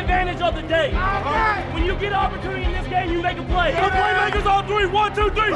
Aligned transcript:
advantage 0.00 0.40
of 0.40 0.54
the 0.54 0.62
day. 0.62 0.92
When 1.74 1.84
you 1.84 1.94
get 1.96 2.12
an 2.12 2.14
opportunity 2.14 2.64
in 2.64 2.72
this 2.72 2.86
game, 2.88 3.12
you 3.12 3.20
make 3.22 3.36
a 3.36 3.44
play. 3.44 3.72
The 3.72 3.80
playmakers 3.80 4.46
on 4.46 4.66
three. 4.66 4.86
One, 4.86 5.14
two, 5.14 5.28
three. 5.30 5.50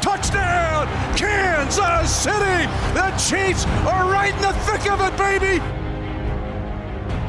Touchdown, 0.00 0.86
Kansas 1.16 2.14
City! 2.14 2.66
The 2.92 3.10
Chiefs 3.12 3.66
are 3.86 4.10
right 4.10 4.34
in 4.34 4.42
the 4.42 4.52
thick 4.64 4.90
of 4.90 5.00
it, 5.00 5.16
baby! 5.16 5.58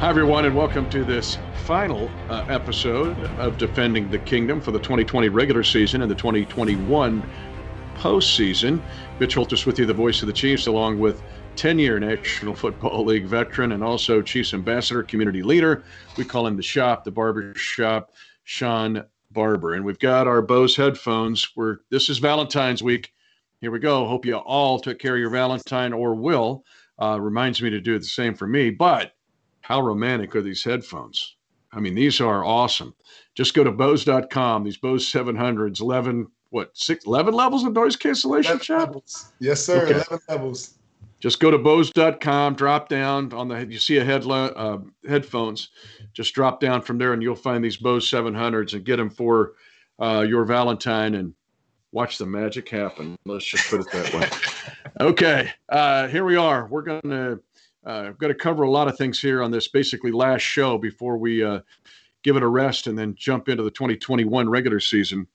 Hi, 0.00 0.08
everyone, 0.08 0.44
and 0.44 0.56
welcome 0.56 0.90
to 0.90 1.04
this 1.04 1.38
final 1.64 2.10
uh, 2.28 2.44
episode 2.48 3.16
of 3.38 3.56
Defending 3.56 4.10
the 4.10 4.18
Kingdom 4.18 4.60
for 4.60 4.72
the 4.72 4.80
2020 4.80 5.28
regular 5.28 5.62
season 5.62 6.02
and 6.02 6.10
the 6.10 6.16
2021 6.16 7.22
postseason. 7.94 8.82
Mitch 9.20 9.36
Holthus 9.36 9.64
with 9.66 9.78
you, 9.78 9.86
the 9.86 9.94
voice 9.94 10.20
of 10.22 10.26
the 10.26 10.32
Chiefs, 10.32 10.66
along 10.66 10.98
with 10.98 11.22
10 11.56 11.78
year 11.78 11.98
National 12.00 12.54
Football 12.54 13.04
League 13.04 13.26
veteran 13.26 13.72
and 13.72 13.84
also 13.84 14.22
Chiefs 14.22 14.54
ambassador, 14.54 15.02
community 15.02 15.42
leader. 15.42 15.84
We 16.16 16.24
call 16.24 16.46
him 16.46 16.56
the 16.56 16.62
shop, 16.62 17.04
the 17.04 17.10
barber 17.10 17.54
shop, 17.54 18.12
Shawn 18.44 19.04
Barber. 19.30 19.74
And 19.74 19.84
we've 19.84 19.98
got 19.98 20.26
our 20.26 20.42
Bose 20.42 20.76
headphones. 20.76 21.50
Where 21.54 21.80
this 21.90 22.08
is 22.08 22.18
Valentine's 22.18 22.82
week. 22.82 23.12
Here 23.60 23.70
we 23.70 23.78
go. 23.78 24.06
Hope 24.06 24.26
you 24.26 24.36
all 24.36 24.80
took 24.80 24.98
care 24.98 25.14
of 25.14 25.20
your 25.20 25.30
Valentine 25.30 25.92
or 25.92 26.14
will. 26.14 26.64
Uh, 27.00 27.18
reminds 27.20 27.62
me 27.62 27.70
to 27.70 27.80
do 27.80 27.98
the 27.98 28.04
same 28.04 28.34
for 28.34 28.46
me. 28.46 28.70
But 28.70 29.12
how 29.60 29.80
romantic 29.80 30.34
are 30.34 30.42
these 30.42 30.64
headphones? 30.64 31.36
I 31.72 31.80
mean, 31.80 31.94
these 31.94 32.20
are 32.20 32.44
awesome. 32.44 32.94
Just 33.34 33.54
go 33.54 33.64
to 33.64 33.72
Bose.com. 33.72 34.64
These 34.64 34.76
Bose 34.76 35.10
700s, 35.10 35.80
11, 35.80 36.26
what, 36.50 36.70
six, 36.76 37.06
11 37.06 37.32
levels 37.32 37.64
of 37.64 37.72
noise 37.72 37.96
cancellation, 37.96 38.52
11 38.52 38.78
levels. 38.78 39.32
Yes, 39.38 39.64
sir. 39.64 39.84
Okay. 39.84 39.94
11 39.94 40.18
levels. 40.28 40.74
Just 41.22 41.38
go 41.38 41.52
to 41.52 41.58
Bose.com, 41.58 42.56
drop 42.56 42.88
down 42.88 43.32
on 43.32 43.46
the, 43.46 43.64
you 43.64 43.78
see 43.78 43.98
a 43.98 44.04
headline, 44.04 44.50
uh, 44.56 44.78
headphones. 45.08 45.68
Just 46.12 46.34
drop 46.34 46.58
down 46.58 46.82
from 46.82 46.98
there 46.98 47.12
and 47.12 47.22
you'll 47.22 47.36
find 47.36 47.62
these 47.62 47.76
Bose 47.76 48.10
700s 48.10 48.74
and 48.74 48.84
get 48.84 48.96
them 48.96 49.08
for 49.08 49.52
uh, 50.00 50.26
your 50.28 50.44
Valentine 50.44 51.14
and 51.14 51.32
watch 51.92 52.18
the 52.18 52.26
magic 52.26 52.68
happen. 52.68 53.16
Let's 53.24 53.46
just 53.46 53.70
put 53.70 53.80
it 53.80 53.92
that 53.92 54.12
way. 54.12 54.28
okay. 55.00 55.50
Uh, 55.68 56.08
here 56.08 56.24
we 56.24 56.34
are. 56.34 56.66
We're 56.66 56.82
going 56.82 57.02
to, 57.02 57.40
uh, 57.86 58.06
I've 58.08 58.18
got 58.18 58.28
to 58.28 58.34
cover 58.34 58.64
a 58.64 58.70
lot 58.70 58.88
of 58.88 58.98
things 58.98 59.20
here 59.20 59.44
on 59.44 59.52
this 59.52 59.68
basically 59.68 60.10
last 60.10 60.42
show 60.42 60.76
before 60.76 61.18
we 61.18 61.44
uh, 61.44 61.60
give 62.24 62.34
it 62.34 62.42
a 62.42 62.48
rest 62.48 62.88
and 62.88 62.98
then 62.98 63.14
jump 63.14 63.48
into 63.48 63.62
the 63.62 63.70
2021 63.70 64.48
regular 64.48 64.80
season. 64.80 65.28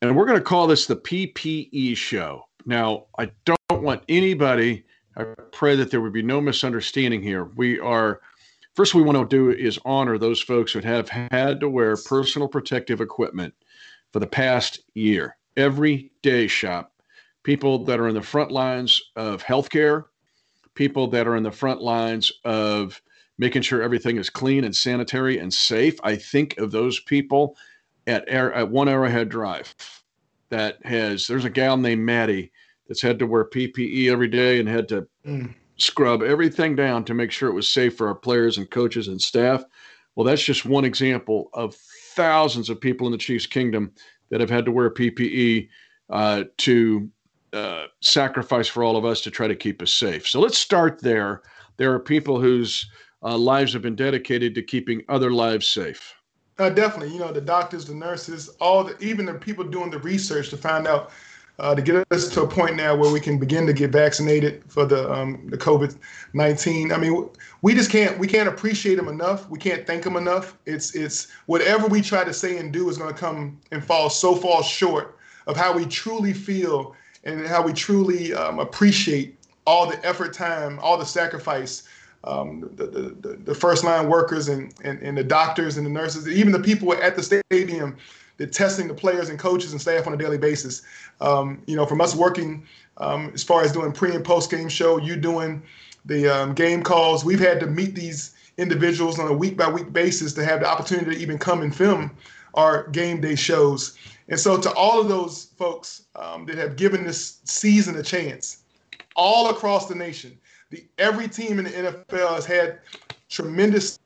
And 0.00 0.16
we're 0.16 0.26
going 0.26 0.38
to 0.38 0.44
call 0.44 0.66
this 0.66 0.86
the 0.86 0.96
PPE 0.96 1.96
show. 1.98 2.46
Now, 2.64 3.06
I 3.18 3.30
don't 3.44 3.82
want 3.82 4.02
anybody, 4.08 4.84
I 5.16 5.24
pray 5.52 5.76
that 5.76 5.90
there 5.90 6.00
would 6.00 6.12
be 6.12 6.22
no 6.22 6.40
misunderstanding 6.40 7.22
here. 7.22 7.44
We 7.56 7.78
are, 7.80 8.20
first, 8.74 8.94
we 8.94 9.02
want 9.02 9.18
to 9.18 9.36
do 9.36 9.50
is 9.50 9.78
honor 9.84 10.18
those 10.18 10.40
folks 10.40 10.72
that 10.74 10.84
have 10.84 11.08
had 11.08 11.60
to 11.60 11.68
wear 11.68 11.96
personal 11.96 12.48
protective 12.48 13.00
equipment 13.00 13.54
for 14.12 14.20
the 14.20 14.26
past 14.26 14.80
year. 14.94 15.36
Every 15.56 16.12
day 16.22 16.46
shop, 16.46 16.92
people 17.42 17.84
that 17.84 18.00
are 18.00 18.08
in 18.08 18.14
the 18.14 18.22
front 18.22 18.50
lines 18.50 19.02
of 19.16 19.42
healthcare, 19.42 20.04
people 20.74 21.08
that 21.08 21.26
are 21.26 21.36
in 21.36 21.42
the 21.42 21.50
front 21.50 21.82
lines 21.82 22.32
of 22.44 23.02
making 23.38 23.62
sure 23.62 23.82
everything 23.82 24.16
is 24.16 24.30
clean 24.30 24.64
and 24.64 24.74
sanitary 24.74 25.38
and 25.38 25.52
safe. 25.52 25.98
I 26.04 26.16
think 26.16 26.56
of 26.58 26.70
those 26.70 27.00
people 27.00 27.56
at, 28.06 28.28
at 28.28 28.70
One 28.70 28.88
Arrowhead 28.88 29.28
Drive 29.28 29.74
that 30.50 30.84
has, 30.84 31.26
there's 31.26 31.44
a 31.44 31.50
gal 31.50 31.76
named 31.76 32.02
Maddie 32.02 32.51
that's 32.92 33.00
had 33.00 33.18
to 33.18 33.26
wear 33.26 33.46
PPE 33.46 34.12
every 34.12 34.28
day 34.28 34.60
and 34.60 34.68
had 34.68 34.86
to 34.86 35.08
mm. 35.26 35.50
scrub 35.78 36.22
everything 36.22 36.76
down 36.76 37.06
to 37.06 37.14
make 37.14 37.30
sure 37.30 37.48
it 37.48 37.54
was 37.54 37.66
safe 37.66 37.96
for 37.96 38.06
our 38.06 38.14
players 38.14 38.58
and 38.58 38.70
coaches 38.70 39.08
and 39.08 39.18
staff. 39.18 39.64
Well, 40.14 40.26
that's 40.26 40.44
just 40.44 40.66
one 40.66 40.84
example 40.84 41.48
of 41.54 41.74
thousands 41.74 42.68
of 42.68 42.82
people 42.82 43.06
in 43.06 43.12
the 43.12 43.16
Chiefs 43.18 43.46
Kingdom 43.46 43.92
that 44.28 44.42
have 44.42 44.50
had 44.50 44.66
to 44.66 44.72
wear 44.72 44.90
PPE 44.90 45.70
uh, 46.10 46.44
to 46.58 47.08
uh, 47.54 47.86
sacrifice 48.02 48.68
for 48.68 48.84
all 48.84 48.98
of 48.98 49.06
us 49.06 49.22
to 49.22 49.30
try 49.30 49.48
to 49.48 49.56
keep 49.56 49.80
us 49.80 49.94
safe. 49.94 50.28
So 50.28 50.38
let's 50.38 50.58
start 50.58 51.00
there. 51.00 51.40
There 51.78 51.94
are 51.94 51.98
people 51.98 52.38
whose 52.38 52.90
uh, 53.22 53.38
lives 53.38 53.72
have 53.72 53.80
been 53.80 53.96
dedicated 53.96 54.54
to 54.56 54.62
keeping 54.62 55.02
other 55.08 55.32
lives 55.32 55.66
safe. 55.66 56.14
Uh, 56.58 56.68
definitely, 56.68 57.14
you 57.14 57.18
know 57.18 57.32
the 57.32 57.40
doctors, 57.40 57.86
the 57.86 57.94
nurses, 57.94 58.50
all 58.60 58.84
the 58.84 59.02
even 59.02 59.24
the 59.24 59.32
people 59.32 59.64
doing 59.64 59.90
the 59.90 59.98
research 60.00 60.50
to 60.50 60.58
find 60.58 60.86
out 60.86 61.10
uh, 61.58 61.74
to 61.74 61.82
get 61.82 62.04
us 62.10 62.28
to 62.30 62.42
a 62.42 62.48
point 62.48 62.76
now 62.76 62.96
where 62.96 63.12
we 63.12 63.20
can 63.20 63.38
begin 63.38 63.66
to 63.66 63.72
get 63.72 63.90
vaccinated 63.90 64.62
for 64.66 64.84
the 64.84 65.10
um, 65.12 65.46
the 65.48 65.58
COVID 65.58 65.96
nineteen. 66.32 66.92
I 66.92 66.98
mean, 66.98 67.28
we 67.60 67.74
just 67.74 67.90
can't 67.90 68.18
we 68.18 68.26
can't 68.26 68.48
appreciate 68.48 68.96
them 68.96 69.08
enough. 69.08 69.48
We 69.48 69.58
can't 69.58 69.86
thank 69.86 70.04
them 70.04 70.16
enough. 70.16 70.56
It's 70.66 70.94
it's 70.94 71.28
whatever 71.46 71.86
we 71.86 72.00
try 72.00 72.24
to 72.24 72.32
say 72.32 72.58
and 72.58 72.72
do 72.72 72.88
is 72.88 72.98
going 72.98 73.12
to 73.12 73.18
come 73.18 73.60
and 73.70 73.84
fall 73.84 74.10
so 74.10 74.34
far 74.34 74.62
short 74.62 75.18
of 75.46 75.56
how 75.56 75.76
we 75.76 75.84
truly 75.86 76.32
feel 76.32 76.94
and 77.24 77.46
how 77.46 77.62
we 77.62 77.72
truly 77.72 78.32
um, 78.34 78.58
appreciate 78.58 79.38
all 79.66 79.88
the 79.88 80.04
effort, 80.04 80.32
time, 80.32 80.78
all 80.80 80.98
the 80.98 81.06
sacrifice, 81.06 81.84
um, 82.24 82.68
the, 82.74 82.86
the, 82.86 83.36
the, 83.44 83.54
first 83.54 83.84
line 83.84 84.08
workers 84.08 84.48
and, 84.48 84.74
and, 84.84 85.00
and 85.00 85.16
the 85.16 85.24
doctors 85.24 85.76
and 85.76 85.86
the 85.86 85.90
nurses, 85.90 86.28
even 86.28 86.52
the 86.52 86.58
people 86.58 86.92
at 86.94 87.16
the 87.16 87.22
stadium 87.22 87.96
testing 88.46 88.88
the 88.88 88.94
players 88.94 89.28
and 89.28 89.38
coaches 89.38 89.72
and 89.72 89.80
staff 89.80 90.06
on 90.06 90.14
a 90.14 90.16
daily 90.16 90.38
basis. 90.38 90.82
Um, 91.20 91.62
you 91.66 91.76
know, 91.76 91.86
from 91.86 92.00
us 92.00 92.14
working 92.14 92.66
um, 92.98 93.30
as 93.34 93.42
far 93.42 93.62
as 93.62 93.72
doing 93.72 93.92
pre 93.92 94.14
and 94.14 94.24
post 94.24 94.50
game 94.50 94.68
show, 94.68 94.98
you 94.98 95.16
doing 95.16 95.62
the 96.04 96.28
um, 96.28 96.54
game 96.54 96.82
calls, 96.82 97.24
we've 97.24 97.40
had 97.40 97.60
to 97.60 97.66
meet 97.66 97.94
these 97.94 98.34
individuals 98.58 99.18
on 99.18 99.28
a 99.28 99.32
week 99.32 99.56
by 99.56 99.68
week 99.68 99.92
basis 99.92 100.32
to 100.34 100.44
have 100.44 100.60
the 100.60 100.66
opportunity 100.66 101.14
to 101.14 101.20
even 101.20 101.38
come 101.38 101.62
and 101.62 101.74
film 101.74 102.10
our 102.54 102.88
game 102.88 103.20
day 103.20 103.34
shows. 103.34 103.96
And 104.28 104.38
so, 104.38 104.60
to 104.60 104.72
all 104.72 105.00
of 105.00 105.08
those 105.08 105.46
folks 105.56 106.02
um, 106.16 106.46
that 106.46 106.56
have 106.56 106.76
given 106.76 107.04
this 107.04 107.40
season 107.44 107.96
a 107.96 108.02
chance, 108.02 108.62
all 109.16 109.50
across 109.50 109.88
the 109.88 109.94
nation, 109.94 110.38
the 110.70 110.84
every 110.98 111.28
team 111.28 111.58
in 111.58 111.64
the 111.64 111.70
NFL 111.70 112.34
has 112.34 112.46
had 112.46 112.80
tremendous 113.28 113.98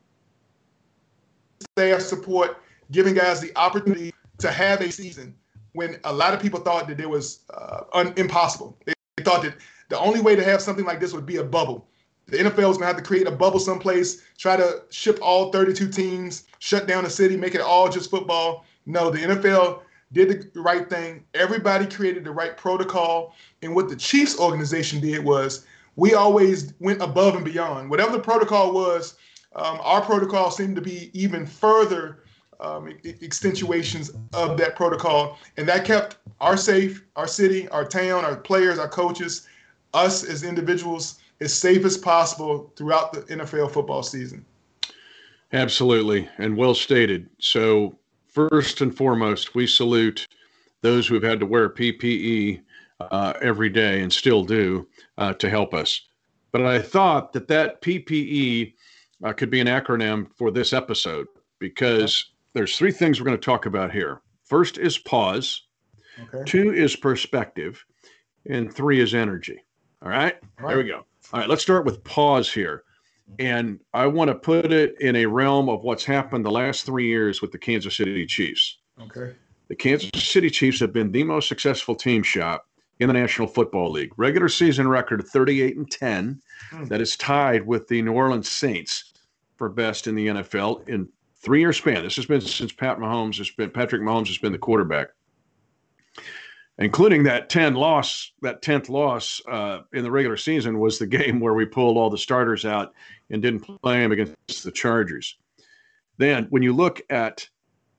staff 1.77 2.01
support, 2.01 2.59
giving 2.91 3.15
guys 3.15 3.41
the 3.41 3.53
opportunity 3.57 4.13
to 4.39 4.51
have 4.51 4.81
a 4.81 4.91
season 4.91 5.35
when 5.73 5.99
a 6.05 6.13
lot 6.13 6.35
of 6.35 6.41
people 6.41 6.61
thought 6.61 6.89
that 6.89 7.01
it 7.01 7.09
was 7.09 7.41
uh, 7.53 7.83
un- 7.93 8.15
impossible. 8.17 8.79
They, 8.85 8.95
they 9.17 9.23
thought 9.23 9.43
that 9.43 9.57
the 9.89 9.99
only 9.99 10.21
way 10.21 10.35
to 10.35 10.45
have 10.45 10.61
something 10.63 10.85
like 10.85 11.01
this 11.01 11.13
would 11.13 11.27
be 11.27 11.37
a 11.37 11.45
bubble. 11.45 11.89
The 12.27 12.39
NFL 12.39 12.69
was 12.69 12.77
going 12.77 12.81
to 12.81 12.87
have 12.87 12.97
to 12.97 13.03
create 13.03 13.29
a 13.29 13.31
bubble 13.31 13.61
someplace, 13.61 14.23
try 14.37 14.57
to 14.57 14.83
ship 14.91 15.19
all 15.23 15.53
32 15.53 15.89
teams, 15.89 16.45
shut 16.59 16.89
down 16.89 17.05
the 17.05 17.11
city, 17.11 17.37
make 17.37 17.55
it 17.55 17.61
all 17.61 17.89
just 17.89 18.11
football. 18.11 18.65
No, 18.85 19.11
the 19.11 19.19
NFL 19.19 19.83
did 20.13 20.53
the 20.53 20.61
right 20.61 20.89
thing. 20.89 21.25
Everybody 21.35 21.87
created 21.87 22.25
the 22.25 22.33
right 22.33 22.57
protocol. 22.57 23.35
And 23.63 23.75
what 23.75 23.89
the 23.89 23.97
Chiefs 23.97 24.39
organization 24.41 25.01
did 25.01 25.25
was 25.25 25.67
we 25.95 26.15
always 26.15 26.75
went 26.81 27.01
above 27.01 27.37
and 27.37 27.45
beyond. 27.45 27.91
Whatever 27.91 28.13
the 28.13 28.21
protocol 28.21 28.73
was, 28.73 29.17
um, 29.55 29.79
our 29.83 30.01
protocol 30.01 30.51
seemed 30.51 30.77
to 30.77 30.83
be 30.83 31.11
even 31.13 31.47
further 31.47 32.25
um, 32.61 32.97
extenuations 33.05 34.13
of 34.33 34.57
that 34.59 34.77
protocol. 34.77 35.39
And 35.57 35.69
that 35.69 35.85
kept 35.85 36.17
our 36.41 36.57
safe, 36.57 37.05
our 37.17 37.27
city, 37.27 37.69
our 37.69 37.85
town, 37.85 38.25
our 38.25 38.37
players, 38.37 38.79
our 38.79 38.89
coaches, 38.89 39.47
us 39.95 40.25
as 40.25 40.43
individuals 40.43 41.19
as 41.41 41.53
safe 41.53 41.85
as 41.85 41.97
possible 41.97 42.73
throughout 42.77 43.13
the 43.13 43.23
NFL 43.23 43.73
football 43.73 44.03
season. 44.03 44.45
Absolutely. 45.53 46.29
And 46.39 46.57
well 46.57 46.75
stated. 46.75 47.29
So, 47.39 47.97
first 48.27 48.81
and 48.81 48.95
foremost, 48.95 49.55
we 49.55 49.67
salute 49.67 50.27
those 50.83 51.07
who 51.07 51.15
have 51.15 51.23
had 51.23 51.41
to 51.41 51.47
wear 51.47 51.71
PPE 51.71 52.61
uh, 53.01 53.33
every 53.41 53.69
day 53.69 54.03
and 54.03 54.13
still 54.13 54.45
do 54.45 54.87
uh, 55.19 55.33
to 55.35 55.49
help 55.49 55.75
us. 55.75 56.03
But 56.53 56.63
I 56.63 56.81
thought 56.81 57.33
that 57.33 57.49
that 57.49 57.81
PPE 57.83 58.75
uh, 59.25 59.33
could 59.33 59.51
be 59.51 59.61
an 59.61 59.67
acronym 59.67 60.29
for 60.37 60.51
this 60.51 60.73
episode 60.73 61.27
because 61.59 62.33
there's 62.57 62.79
three 62.79 62.91
things 62.91 63.21
we're 63.21 63.27
going 63.27 63.39
to 63.39 63.45
talk 63.45 63.67
about 63.67 63.93
here. 63.93 64.23
First 64.45 64.79
is 64.79 64.97
pause, 64.97 65.63
okay. 66.21 66.43
two 66.47 66.73
is 66.73 66.97
perspective, 66.97 67.85
and 68.49 68.73
three 68.73 69.01
is 69.01 69.15
energy. 69.15 69.63
All 70.03 70.09
right? 70.09 70.35
All 70.59 70.67
right. 70.67 70.75
There 70.75 70.79
we 70.79 70.89
go. 70.89 71.05
All 71.33 71.41
right, 71.41 71.49
let's 71.49 71.63
start 71.63 71.85
with 71.85 72.03
pause 72.05 72.53
here. 72.53 72.85
And 73.39 73.81
I 73.93 74.07
want 74.07 74.29
to 74.29 74.35
put 74.37 74.73
it 74.73 74.95
in 75.01 75.17
a 75.17 75.27
realm 75.27 75.69
of 75.69 75.83
what's 75.83 76.05
happened 76.05 76.45
the 76.45 76.51
last 76.51 76.87
three 76.87 77.09
years 77.09 77.43
with 77.43 77.51
the 77.51 77.59
Kansas 77.59 77.97
City 77.97 78.25
Chiefs. 78.25 78.79
Okay. 79.03 79.35
The 79.69 79.75
Kansas 79.75 80.11
City 80.15 80.49
Chiefs 80.49 80.79
have 80.81 80.93
been 80.93 81.11
the 81.11 81.25
most 81.25 81.49
successful 81.49 81.97
team 81.97 82.23
shop 82.23 82.69
in 83.01 83.09
the 83.09 83.15
National 83.15 83.49
Football 83.49 83.91
League. 83.91 84.13
Regular 84.17 84.49
season 84.49 84.89
record 84.89 85.21
of 85.21 85.29
38 85.29 85.77
and 85.77 85.91
10. 85.91 86.41
Mm. 86.73 86.89
That 86.89 87.01
is 87.01 87.17
tied 87.17 87.67
with 87.67 87.89
the 87.89 88.01
New 88.01 88.13
Orleans 88.13 88.49
Saints 88.49 89.13
for 89.57 89.69
best 89.69 90.07
in 90.07 90.15
the 90.15 90.29
NFL 90.29 90.89
in 90.89 91.09
three 91.43 91.61
year 91.61 91.73
span. 91.73 92.03
This 92.03 92.17
has 92.17 92.27
been 92.27 92.41
since 92.41 92.73
Pat 92.73 92.99
Mahomes 92.99 93.39
has 93.39 93.51
been 93.51 93.71
Patrick 93.71 94.03
Mahomes 94.03 94.29
has 94.29 94.39
been 94.39 94.53
the 94.53 94.59
quarterback. 94.59 95.09
including 96.79 97.23
that 97.23 97.49
10 97.49 97.75
loss, 97.75 98.33
that 98.43 98.61
10th 98.63 98.91
loss 98.91 99.41
uh, 99.49 99.81
in 99.95 100.03
the 100.03 100.11
regular 100.11 100.37
season 100.37 100.79
was 100.79 100.99
the 100.99 101.07
game 101.19 101.41
where 101.41 101.55
we 101.55 101.65
pulled 101.65 101.97
all 101.97 102.11
the 102.11 102.19
starters 102.19 102.65
out 102.65 102.93
and 103.31 103.43
didn't 103.43 103.61
play 103.83 104.01
them 104.01 104.13
against 104.13 104.65
the 104.65 104.71
Chargers. 104.73 105.37
Then, 106.19 106.47
when 106.51 106.63
you 106.63 106.75
look 106.75 107.01
at 107.11 107.49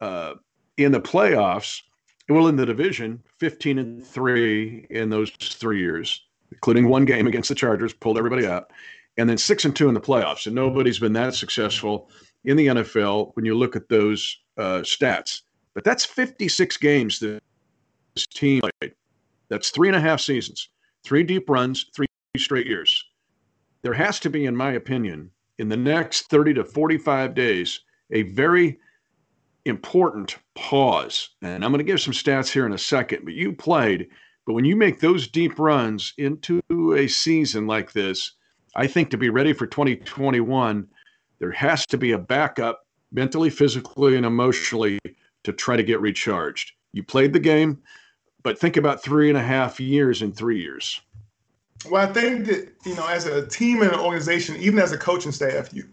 uh, 0.02 0.36
in 0.78 0.92
the 0.92 1.02
playoffs, 1.02 1.82
well, 2.30 2.48
in 2.48 2.56
the 2.56 2.66
division, 2.66 3.24
15 3.40 3.80
and 3.80 4.06
three 4.06 4.86
in 4.90 5.10
those 5.10 5.32
three 5.32 5.80
years, 5.80 6.26
including 6.52 6.90
one 6.90 7.06
game 7.06 7.28
against 7.28 7.50
the 7.50 7.56
Chargers, 7.56 7.94
pulled 7.94 8.18
everybody 8.18 8.46
out, 8.46 8.72
and 9.18 9.30
then 9.30 9.38
six 9.38 9.66
and 9.66 9.76
two 9.76 9.88
in 9.88 9.94
the 9.94 10.02
playoffs. 10.02 10.46
And 10.46 10.56
nobody's 10.56 11.00
been 11.00 11.14
that 11.14 11.36
successful 11.36 12.10
in 12.46 12.58
the 12.58 12.68
NFL 12.68 13.32
when 13.36 13.46
you 13.46 13.56
look 13.56 13.76
at 13.76 13.90
those 13.90 14.38
uh, 14.58 14.80
stats. 14.80 15.42
But 15.74 15.84
that's 15.84 16.06
56 16.06 16.78
games 16.78 17.20
that 17.20 17.42
this 18.16 18.28
team 18.28 18.62
played. 18.62 18.94
That's 19.50 19.70
three 19.70 19.88
and 19.88 19.96
a 19.96 20.02
half 20.02 20.20
seasons, 20.20 20.70
three 21.04 21.24
deep 21.24 21.50
runs, 21.50 21.86
three 21.96 22.08
straight 22.38 22.68
years. 22.68 23.04
There 23.82 23.94
has 23.94 24.20
to 24.22 24.30
be, 24.30 24.46
in 24.46 24.56
my 24.56 24.74
opinion, 24.74 25.32
in 25.60 25.70
the 25.70 25.78
next 25.78 26.30
30 26.30 26.56
to 26.56 26.64
45 26.64 27.34
days, 27.34 27.82
a 28.12 28.24
very 28.24 28.80
important 29.66 30.38
pause. 30.56 31.30
And 31.42 31.64
I'm 31.64 31.72
going 31.72 31.80
to 31.80 31.84
give 31.84 32.02
some 32.02 32.14
stats 32.14 32.50
here 32.50 32.66
in 32.66 32.74
a 32.74 32.78
second, 32.78 33.26
but 33.26 33.34
you 33.34 33.54
played. 33.54 34.08
But 34.46 34.54
when 34.54 34.66
you 34.66 34.76
make 34.76 35.00
those 35.00 35.28
deep 35.28 35.60
runs 35.60 36.14
into 36.18 36.62
a 36.96 37.08
season 37.08 37.68
like 37.68 37.92
this, 37.92 38.32
I 38.76 38.88
think 38.88 39.10
to 39.10 39.18
be 39.18 39.30
ready 39.30 39.54
for 39.54 39.68
2021, 39.68 40.88
there 41.40 41.52
has 41.52 41.86
to 41.88 41.98
be 41.98 42.12
a 42.12 42.18
backup 42.18 42.86
mentally, 43.12 43.50
physically, 43.50 44.16
and 44.16 44.26
emotionally 44.26 45.00
to 45.44 45.54
try 45.54 45.76
to 45.76 45.84
get 45.84 46.02
recharged. 46.02 46.74
You 46.94 47.04
played 47.04 47.34
the 47.34 47.40
game, 47.40 47.82
but 48.44 48.60
think 48.60 48.78
about 48.78 49.04
three 49.04 49.30
and 49.30 49.38
a 49.38 49.44
half 49.44 49.80
years 49.80 50.22
in 50.22 50.32
three 50.32 50.60
years. 50.60 51.02
Well, 51.90 52.08
I 52.08 52.12
think 52.12 52.46
that 52.48 52.74
you 52.86 52.96
know, 52.96 53.08
as 53.08 53.26
a 53.26 53.46
team 53.48 53.82
and 53.82 53.92
an 53.92 54.00
organization, 54.00 54.56
even 54.58 54.80
as 54.80 54.92
a 54.92 54.98
coaching 54.98 55.32
staff, 55.32 55.74
you, 55.74 55.86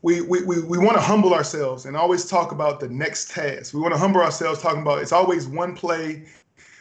we, 0.00 0.20
we, 0.20 0.42
we, 0.42 0.60
we 0.62 0.78
want 0.78 0.96
to 0.96 1.00
humble 1.02 1.32
ourselves 1.32 1.86
and 1.86 1.96
always 1.96 2.26
talk 2.26 2.50
about 2.50 2.80
the 2.80 2.88
next 2.88 3.30
task. 3.30 3.72
We 3.72 3.80
want 3.80 3.94
to 3.94 4.00
humble 4.00 4.20
ourselves 4.20 4.60
talking 4.60 4.82
about 4.82 5.00
it's 5.00 5.12
always 5.12 5.46
one 5.46 5.76
play, 5.76 6.24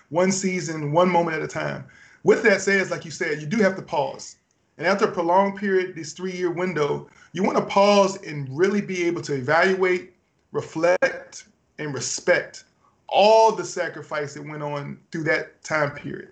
one 0.10 0.32
season, 0.32 0.92
one 0.92 1.10
moment 1.10 1.38
at 1.38 1.44
a 1.44 1.48
time. 1.48 1.86
With 2.24 2.44
that 2.44 2.62
said, 2.62 2.90
like 2.90 3.06
you 3.06 3.12
said, 3.12 3.42
you 3.42 3.48
do 3.48 3.58
have 3.58 3.76
to 3.76 3.82
pause. 3.82 4.38
And 4.78 4.88
after 4.88 5.06
a 5.06 5.12
prolonged 5.12 5.58
period, 5.58 5.96
this 5.96 6.14
three 6.14 6.32
year 6.32 6.52
window, 6.52 7.10
you 7.34 7.44
want 7.44 7.58
to 7.58 7.66
pause 7.66 8.22
and 8.24 8.48
really 8.56 8.82
be 8.82 9.04
able 9.04 9.22
to 9.24 9.36
evaluate, 9.36 10.14
reflect, 10.52 11.46
and 11.78 11.94
respect 11.94 12.66
all 13.08 13.52
the 13.52 13.66
sacrifice 13.66 14.34
that 14.34 14.44
went 14.44 14.64
on 14.64 14.98
through 15.12 15.24
that 15.24 15.62
time 15.64 15.92
period 15.92 16.30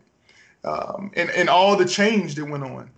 um, 0.63 1.11
and, 1.15 1.29
and 1.31 1.49
all 1.49 1.75
the 1.75 1.85
change 1.85 2.35
that 2.35 2.45
went 2.45 2.63
on 2.63 2.89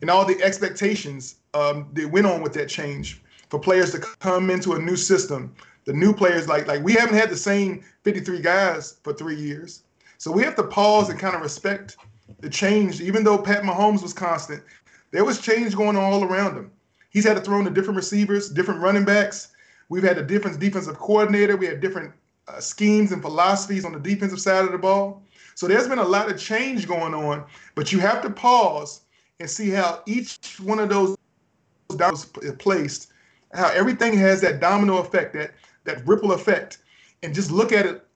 and 0.00 0.10
all 0.10 0.24
the 0.24 0.40
expectations 0.42 1.36
um, 1.54 1.88
that 1.92 2.10
went 2.10 2.26
on 2.26 2.42
with 2.42 2.52
that 2.52 2.68
change 2.68 3.20
for 3.48 3.58
players 3.58 3.92
to 3.92 3.98
come 4.20 4.50
into 4.50 4.74
a 4.74 4.78
new 4.78 4.96
system. 4.96 5.54
The 5.84 5.92
new 5.92 6.12
players, 6.12 6.46
like 6.46 6.66
like 6.66 6.82
we 6.82 6.92
haven't 6.92 7.16
had 7.16 7.30
the 7.30 7.36
same 7.36 7.82
53 8.04 8.40
guys 8.40 8.98
for 9.02 9.12
three 9.12 9.34
years, 9.34 9.82
so 10.18 10.30
we 10.30 10.42
have 10.42 10.54
to 10.56 10.62
pause 10.62 11.08
and 11.08 11.18
kind 11.18 11.34
of 11.34 11.40
respect 11.40 11.96
the 12.40 12.50
change. 12.50 13.00
Even 13.00 13.24
though 13.24 13.38
Pat 13.38 13.62
Mahomes 13.62 14.02
was 14.02 14.12
constant, 14.12 14.62
there 15.10 15.24
was 15.24 15.40
change 15.40 15.76
going 15.76 15.96
on 15.96 16.02
all 16.02 16.24
around 16.24 16.56
him. 16.56 16.70
He's 17.10 17.24
had 17.24 17.36
to 17.36 17.42
throw 17.42 17.62
to 17.62 17.70
different 17.70 17.96
receivers, 17.96 18.48
different 18.48 18.80
running 18.80 19.04
backs. 19.04 19.48
We've 19.88 20.02
had 20.02 20.18
a 20.18 20.22
different 20.22 20.60
defensive 20.60 20.98
coordinator. 20.98 21.56
We 21.56 21.66
had 21.66 21.80
different 21.80 22.12
uh, 22.46 22.60
schemes 22.60 23.12
and 23.12 23.20
philosophies 23.20 23.84
on 23.84 23.92
the 23.92 23.98
defensive 23.98 24.40
side 24.40 24.64
of 24.64 24.72
the 24.72 24.78
ball. 24.78 25.22
So 25.56 25.66
there's 25.66 25.88
been 25.88 25.98
a 25.98 26.04
lot 26.04 26.30
of 26.30 26.38
change 26.38 26.86
going 26.86 27.14
on, 27.14 27.44
but 27.74 27.92
you 27.92 27.98
have 27.98 28.22
to 28.22 28.30
pause 28.30 29.02
and 29.40 29.50
see 29.50 29.70
how 29.70 30.02
each 30.06 30.58
one 30.60 30.78
of 30.78 30.88
those 30.88 31.16
was 31.88 32.30
placed 32.58 33.10
how 33.52 33.68
everything 33.70 34.16
has 34.16 34.40
that 34.40 34.60
domino 34.60 34.98
effect, 34.98 35.32
that 35.34 35.52
that 35.84 36.06
ripple 36.06 36.32
effect, 36.32 36.78
and 37.22 37.34
just 37.34 37.50
look 37.50 37.72
at 37.72 37.86
it 37.86 38.06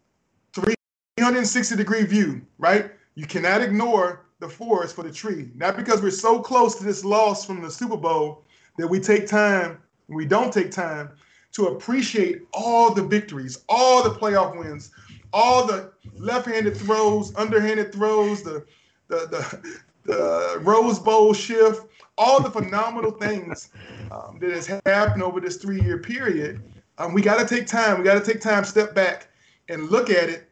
360 0.53 1.77
degree 1.77 2.05
view, 2.05 2.43
right? 2.59 2.93
You 3.15 3.27
cannot 3.27 3.63
ignore 3.63 4.24
the 4.45 4.55
forest 4.55 4.95
for 4.95 5.03
the 5.03 5.11
tree. 5.11 5.51
Not 5.55 5.77
because 5.77 6.03
we're 6.03 6.11
so 6.11 6.39
close 6.39 6.75
to 6.77 6.85
this 6.85 7.05
loss 7.05 7.45
from 7.45 7.63
the 7.63 7.71
Super 7.71 7.97
Bowl 7.97 8.45
that 8.77 8.87
we 8.87 9.01
take 9.01 9.27
time, 9.27 9.79
we 10.09 10.27
don't 10.27 10.53
take 10.53 10.71
time 10.71 11.11
to 11.53 11.69
appreciate 11.69 12.43
all 12.53 12.93
the 12.93 13.03
victories, 13.03 13.65
all 13.69 14.03
the 14.03 14.11
playoff 14.11 14.59
wins, 14.59 14.91
all 15.33 15.67
the 15.67 15.93
left-handed 16.17 16.77
throws, 16.77 17.35
underhanded 17.37 17.93
throws, 17.93 18.43
the 18.43 18.65
the 19.09 19.27
the, 19.31 19.79
the 20.05 20.59
Rose 20.61 20.99
Bowl 20.99 21.33
shift, 21.33 21.87
all 22.19 22.43
the 22.43 22.51
phenomenal 22.51 23.13
things 23.13 23.71
um, 24.11 24.39
that 24.41 24.51
has 24.51 24.67
happened 24.85 25.23
over 25.23 25.41
this 25.41 25.57
three 25.57 25.81
year 25.81 25.99
period, 25.99 26.61
um, 26.99 27.15
we 27.15 27.23
got 27.23 27.39
to 27.39 27.47
take 27.47 27.67
time. 27.67 27.99
We 27.99 28.05
got 28.05 28.23
to 28.23 28.33
take 28.33 28.43
time, 28.43 28.65
step 28.65 28.95
back, 28.95 29.29
and 29.71 29.89
look 29.91 30.11
at 30.11 30.29
it, 30.29 30.51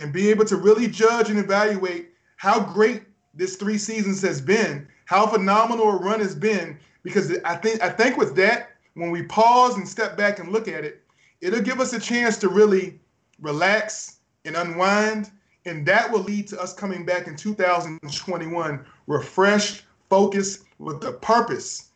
and 0.00 0.12
be 0.12 0.28
able 0.28 0.44
to 0.44 0.56
really 0.56 0.86
judge 0.86 1.30
and 1.30 1.38
evaluate 1.38 2.10
how 2.36 2.60
great 2.60 3.04
this 3.34 3.56
three 3.56 3.78
seasons 3.78 4.20
has 4.22 4.40
been, 4.40 4.86
how 5.06 5.26
phenomenal 5.26 5.88
a 5.88 5.96
run 5.96 6.20
has 6.20 6.34
been. 6.34 6.78
Because 7.02 7.36
I 7.44 7.56
think 7.56 7.82
I 7.82 7.88
think 7.88 8.16
with 8.16 8.36
that, 8.36 8.70
when 8.94 9.10
we 9.10 9.22
pause 9.24 9.76
and 9.76 9.88
step 9.88 10.16
back 10.16 10.38
and 10.38 10.52
look 10.52 10.68
at 10.68 10.84
it, 10.84 11.02
it'll 11.40 11.60
give 11.60 11.80
us 11.80 11.92
a 11.92 12.00
chance 12.00 12.36
to 12.38 12.48
really 12.48 13.00
relax 13.40 14.18
and 14.44 14.56
unwind, 14.56 15.30
and 15.66 15.86
that 15.86 16.10
will 16.10 16.22
lead 16.22 16.46
to 16.48 16.60
us 16.60 16.72
coming 16.74 17.04
back 17.04 17.26
in 17.26 17.36
2021 17.36 18.84
refreshed, 19.06 19.84
focused, 20.08 20.64
with 20.78 21.00
the 21.00 21.12
purpose 21.12 21.90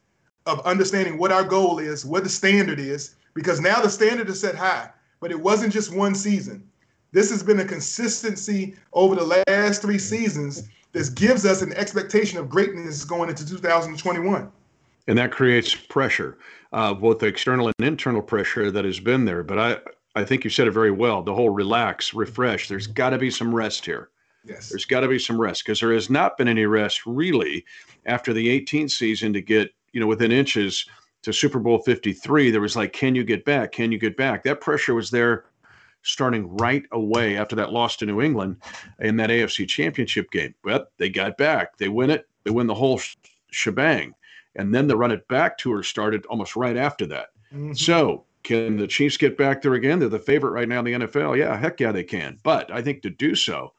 of 0.46 0.60
understanding 0.60 1.18
what 1.18 1.32
our 1.32 1.44
goal 1.44 1.78
is, 1.78 2.04
what 2.04 2.22
the 2.22 2.28
standard 2.30 2.78
is, 2.78 3.16
because 3.34 3.60
now 3.60 3.80
the 3.80 3.90
standard 3.90 4.28
is 4.28 4.40
set 4.40 4.54
high, 4.54 4.88
but 5.20 5.30
it 5.30 5.40
wasn't 5.40 5.72
just 5.72 5.94
one 5.94 6.14
season. 6.14 6.68
This 7.12 7.30
has 7.30 7.42
been 7.42 7.60
a 7.60 7.64
consistency 7.64 8.76
over 8.92 9.14
the 9.14 9.42
last 9.48 9.82
three 9.82 9.98
seasons 9.98 10.68
that 10.96 11.14
gives 11.14 11.44
us 11.44 11.60
an 11.60 11.74
expectation 11.74 12.38
of 12.38 12.48
greatness 12.48 13.04
going 13.04 13.28
into 13.28 13.46
2021. 13.46 14.50
And 15.08 15.18
that 15.18 15.30
creates 15.30 15.74
pressure, 15.74 16.38
uh, 16.72 16.94
both 16.94 17.18
the 17.18 17.26
external 17.26 17.66
and 17.66 17.86
internal 17.86 18.22
pressure 18.22 18.70
that 18.70 18.84
has 18.86 18.98
been 18.98 19.26
there. 19.26 19.42
But 19.42 19.58
I, 19.58 19.76
I 20.20 20.24
think 20.24 20.42
you 20.42 20.48
said 20.48 20.66
it 20.66 20.70
very 20.70 20.90
well. 20.90 21.22
The 21.22 21.34
whole 21.34 21.50
relax, 21.50 22.14
refresh. 22.14 22.68
There's 22.68 22.86
got 22.86 23.10
to 23.10 23.18
be 23.18 23.30
some 23.30 23.54
rest 23.54 23.84
here. 23.84 24.08
Yes. 24.44 24.70
There's 24.70 24.86
got 24.86 25.00
to 25.00 25.08
be 25.08 25.18
some 25.18 25.38
rest 25.38 25.64
because 25.64 25.80
there 25.80 25.92
has 25.92 26.08
not 26.08 26.38
been 26.38 26.48
any 26.48 26.64
rest 26.64 27.04
really 27.04 27.64
after 28.06 28.32
the 28.32 28.48
18th 28.60 28.92
season 28.92 29.34
to 29.34 29.42
get, 29.42 29.74
you 29.92 30.00
know, 30.00 30.06
within 30.06 30.32
inches 30.32 30.86
to 31.24 31.32
Super 31.32 31.58
Bowl 31.58 31.78
53. 31.80 32.50
There 32.50 32.60
was 32.60 32.74
like, 32.74 32.94
can 32.94 33.14
you 33.14 33.22
get 33.22 33.44
back? 33.44 33.72
Can 33.72 33.92
you 33.92 33.98
get 33.98 34.16
back? 34.16 34.44
That 34.44 34.62
pressure 34.62 34.94
was 34.94 35.10
there 35.10 35.44
starting 36.06 36.56
right 36.56 36.84
away 36.92 37.36
after 37.36 37.56
that 37.56 37.72
loss 37.72 37.96
to 37.96 38.06
New 38.06 38.22
England 38.22 38.56
in 39.00 39.16
that 39.16 39.30
AFC 39.30 39.68
championship 39.68 40.30
game. 40.30 40.54
But 40.62 40.92
they 40.98 41.10
got 41.10 41.36
back. 41.36 41.76
They 41.76 41.88
win 41.88 42.10
it. 42.10 42.28
They 42.44 42.50
win 42.50 42.66
the 42.66 42.74
whole 42.74 42.98
sh- 42.98 43.16
shebang. 43.50 44.14
And 44.54 44.74
then 44.74 44.86
the 44.86 44.96
run 44.96 45.10
it 45.10 45.26
back 45.28 45.58
tour 45.58 45.82
started 45.82 46.24
almost 46.26 46.56
right 46.56 46.76
after 46.76 47.06
that. 47.06 47.30
Mm-hmm. 47.52 47.72
So 47.74 48.24
can 48.44 48.76
the 48.76 48.86
Chiefs 48.86 49.16
get 49.16 49.36
back 49.36 49.60
there 49.60 49.74
again? 49.74 49.98
They're 49.98 50.08
the 50.08 50.18
favorite 50.18 50.52
right 50.52 50.68
now 50.68 50.78
in 50.78 50.84
the 50.84 51.06
NFL. 51.06 51.36
Yeah, 51.36 51.56
heck 51.56 51.80
yeah, 51.80 51.92
they 51.92 52.04
can. 52.04 52.38
But 52.44 52.70
I 52.70 52.80
think 52.80 53.02
to 53.02 53.10
do 53.10 53.34
so, 53.34 53.72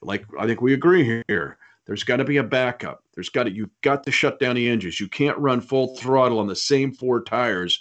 like 0.00 0.24
I 0.38 0.46
think 0.46 0.62
we 0.62 0.72
agree 0.72 1.22
here. 1.26 1.58
There's 1.86 2.04
got 2.04 2.16
to 2.16 2.24
be 2.24 2.36
a 2.38 2.44
backup. 2.44 3.02
There's 3.14 3.28
got 3.28 3.44
to 3.44 3.52
you've 3.52 3.70
got 3.82 4.04
to 4.04 4.12
shut 4.12 4.38
down 4.38 4.54
the 4.54 4.68
engines. 4.68 5.00
You 5.00 5.08
can't 5.08 5.38
run 5.38 5.60
full 5.60 5.96
throttle 5.96 6.38
on 6.38 6.46
the 6.46 6.56
same 6.56 6.92
four 6.92 7.22
tires 7.22 7.80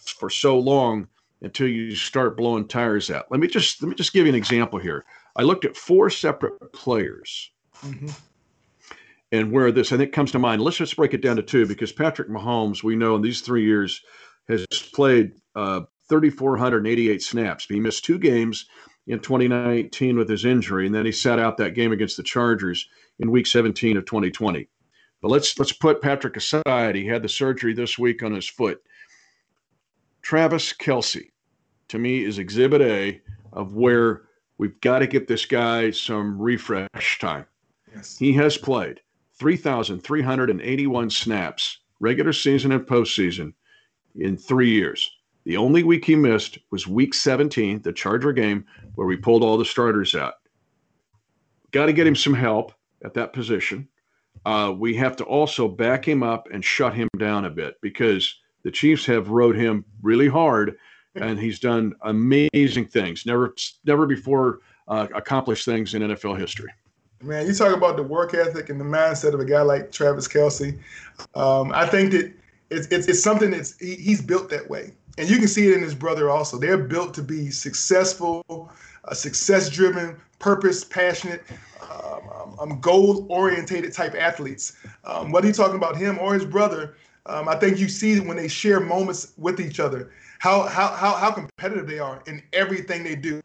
for 0.00 0.30
so 0.30 0.58
long 0.58 1.08
until 1.42 1.68
you 1.68 1.94
start 1.94 2.36
blowing 2.36 2.66
tires 2.66 3.10
out. 3.10 3.26
Let 3.30 3.40
me 3.40 3.48
just 3.48 3.82
let 3.82 3.88
me 3.88 3.94
just 3.94 4.12
give 4.12 4.26
you 4.26 4.32
an 4.32 4.38
example 4.38 4.78
here. 4.78 5.04
I 5.36 5.42
looked 5.42 5.64
at 5.64 5.76
four 5.76 6.10
separate 6.10 6.72
players. 6.72 7.50
Mm-hmm. 7.84 8.08
And 9.30 9.52
where 9.52 9.70
this 9.70 9.92
I 9.92 9.98
think 9.98 10.12
comes 10.12 10.32
to 10.32 10.38
mind, 10.38 10.62
let's 10.62 10.78
just 10.78 10.96
break 10.96 11.14
it 11.14 11.20
down 11.20 11.36
to 11.36 11.42
two 11.42 11.66
because 11.66 11.92
Patrick 11.92 12.28
Mahomes, 12.28 12.82
we 12.82 12.96
know 12.96 13.14
in 13.14 13.22
these 13.22 13.42
three 13.42 13.64
years, 13.64 14.02
has 14.48 14.64
played 14.94 15.32
uh, 15.54 15.82
3,488 16.08 17.22
snaps. 17.22 17.66
He 17.68 17.78
missed 17.78 18.04
two 18.04 18.18
games 18.18 18.66
in 19.06 19.20
2019 19.20 20.16
with 20.16 20.28
his 20.28 20.46
injury, 20.46 20.86
and 20.86 20.94
then 20.94 21.04
he 21.04 21.12
sat 21.12 21.38
out 21.38 21.58
that 21.58 21.74
game 21.74 21.92
against 21.92 22.16
the 22.16 22.22
Chargers 22.22 22.88
in 23.18 23.30
Week 23.30 23.46
17 23.46 23.96
of 23.96 24.06
2020. 24.06 24.68
But 25.20 25.30
let's 25.30 25.58
let's 25.58 25.72
put 25.72 26.00
Patrick 26.00 26.36
aside. 26.36 26.94
He 26.94 27.06
had 27.06 27.22
the 27.22 27.28
surgery 27.28 27.74
this 27.74 27.98
week 27.98 28.22
on 28.22 28.32
his 28.32 28.48
foot. 28.48 28.80
Travis 30.22 30.72
Kelce, 30.72 31.30
to 31.88 31.98
me, 31.98 32.24
is 32.24 32.38
Exhibit 32.38 32.82
A 32.82 33.20
of 33.52 33.74
where 33.74 34.22
we've 34.58 34.80
got 34.80 34.98
to 35.00 35.06
get 35.06 35.28
this 35.28 35.46
guy 35.46 35.90
some 35.90 36.40
refresh 36.40 37.18
time. 37.18 37.46
Yes. 37.94 38.18
He 38.18 38.32
has 38.34 38.56
played 38.56 39.00
3,381 39.38 41.10
snaps, 41.10 41.78
regular 42.00 42.32
season 42.32 42.72
and 42.72 42.86
postseason, 42.86 43.52
in 44.16 44.36
three 44.36 44.70
years. 44.70 45.10
The 45.44 45.56
only 45.56 45.82
week 45.82 46.04
he 46.04 46.16
missed 46.16 46.58
was 46.70 46.86
week 46.86 47.14
17, 47.14 47.82
the 47.82 47.92
Charger 47.92 48.32
game, 48.32 48.66
where 48.96 49.06
we 49.06 49.16
pulled 49.16 49.42
all 49.42 49.56
the 49.56 49.64
starters 49.64 50.14
out. 50.14 50.34
got 51.70 51.86
to 51.86 51.92
get 51.92 52.06
him 52.06 52.16
some 52.16 52.34
help 52.34 52.72
at 53.04 53.14
that 53.14 53.32
position. 53.32 53.88
Uh, 54.44 54.74
we 54.76 54.94
have 54.94 55.16
to 55.16 55.24
also 55.24 55.68
back 55.68 56.06
him 56.06 56.22
up 56.22 56.48
and 56.52 56.64
shut 56.64 56.94
him 56.94 57.08
down 57.18 57.44
a 57.44 57.50
bit 57.50 57.76
because 57.80 58.34
the 58.68 58.72
Chiefs 58.72 59.06
have 59.06 59.30
rode 59.30 59.56
him 59.56 59.82
really 60.02 60.28
hard, 60.28 60.76
and 61.14 61.38
he's 61.38 61.58
done 61.58 61.94
amazing 62.02 62.84
things. 62.84 63.24
Never, 63.24 63.54
never 63.86 64.04
before 64.04 64.58
uh, 64.88 65.06
accomplished 65.14 65.64
things 65.64 65.94
in 65.94 66.02
NFL 66.02 66.38
history. 66.38 66.70
Man, 67.22 67.46
you 67.46 67.54
talk 67.54 67.74
about 67.74 67.96
the 67.96 68.02
work 68.02 68.34
ethic 68.34 68.68
and 68.68 68.78
the 68.78 68.84
mindset 68.84 69.32
of 69.32 69.40
a 69.40 69.46
guy 69.46 69.62
like 69.62 69.90
Travis 69.90 70.28
Kelce. 70.28 70.78
Um, 71.34 71.72
I 71.72 71.86
think 71.86 72.12
that 72.12 72.30
it's, 72.68 72.86
it's, 72.88 73.08
it's 73.08 73.22
something 73.22 73.52
that's 73.52 73.78
he, 73.78 73.94
he's 73.94 74.20
built 74.20 74.50
that 74.50 74.68
way, 74.68 74.92
and 75.16 75.30
you 75.30 75.38
can 75.38 75.48
see 75.48 75.68
it 75.68 75.74
in 75.74 75.82
his 75.82 75.94
brother 75.94 76.28
also. 76.28 76.58
They're 76.58 76.76
built 76.76 77.14
to 77.14 77.22
be 77.22 77.50
successful, 77.50 78.70
uh, 79.06 79.14
success-driven, 79.14 80.14
purpose, 80.40 80.84
passionate, 80.84 81.42
um, 81.90 82.54
um, 82.60 82.80
goal-orientated 82.80 83.94
type 83.94 84.14
athletes. 84.14 84.76
Um, 85.04 85.32
whether 85.32 85.46
you're 85.46 85.54
talking 85.54 85.76
about 85.76 85.96
him 85.96 86.18
or 86.18 86.34
his 86.34 86.44
brother, 86.44 86.96
um, 87.28 87.48
I 87.48 87.56
think 87.56 87.78
you 87.78 87.88
see 87.88 88.20
when 88.20 88.36
they 88.36 88.48
share 88.48 88.80
moments 88.80 89.32
with 89.36 89.60
each 89.60 89.80
other 89.80 90.10
how, 90.38 90.62
how 90.62 90.88
how 90.88 91.14
how 91.14 91.30
competitive 91.32 91.86
they 91.86 91.98
are 91.98 92.22
in 92.26 92.42
everything 92.52 93.02
they 93.02 93.16
do. 93.16 93.42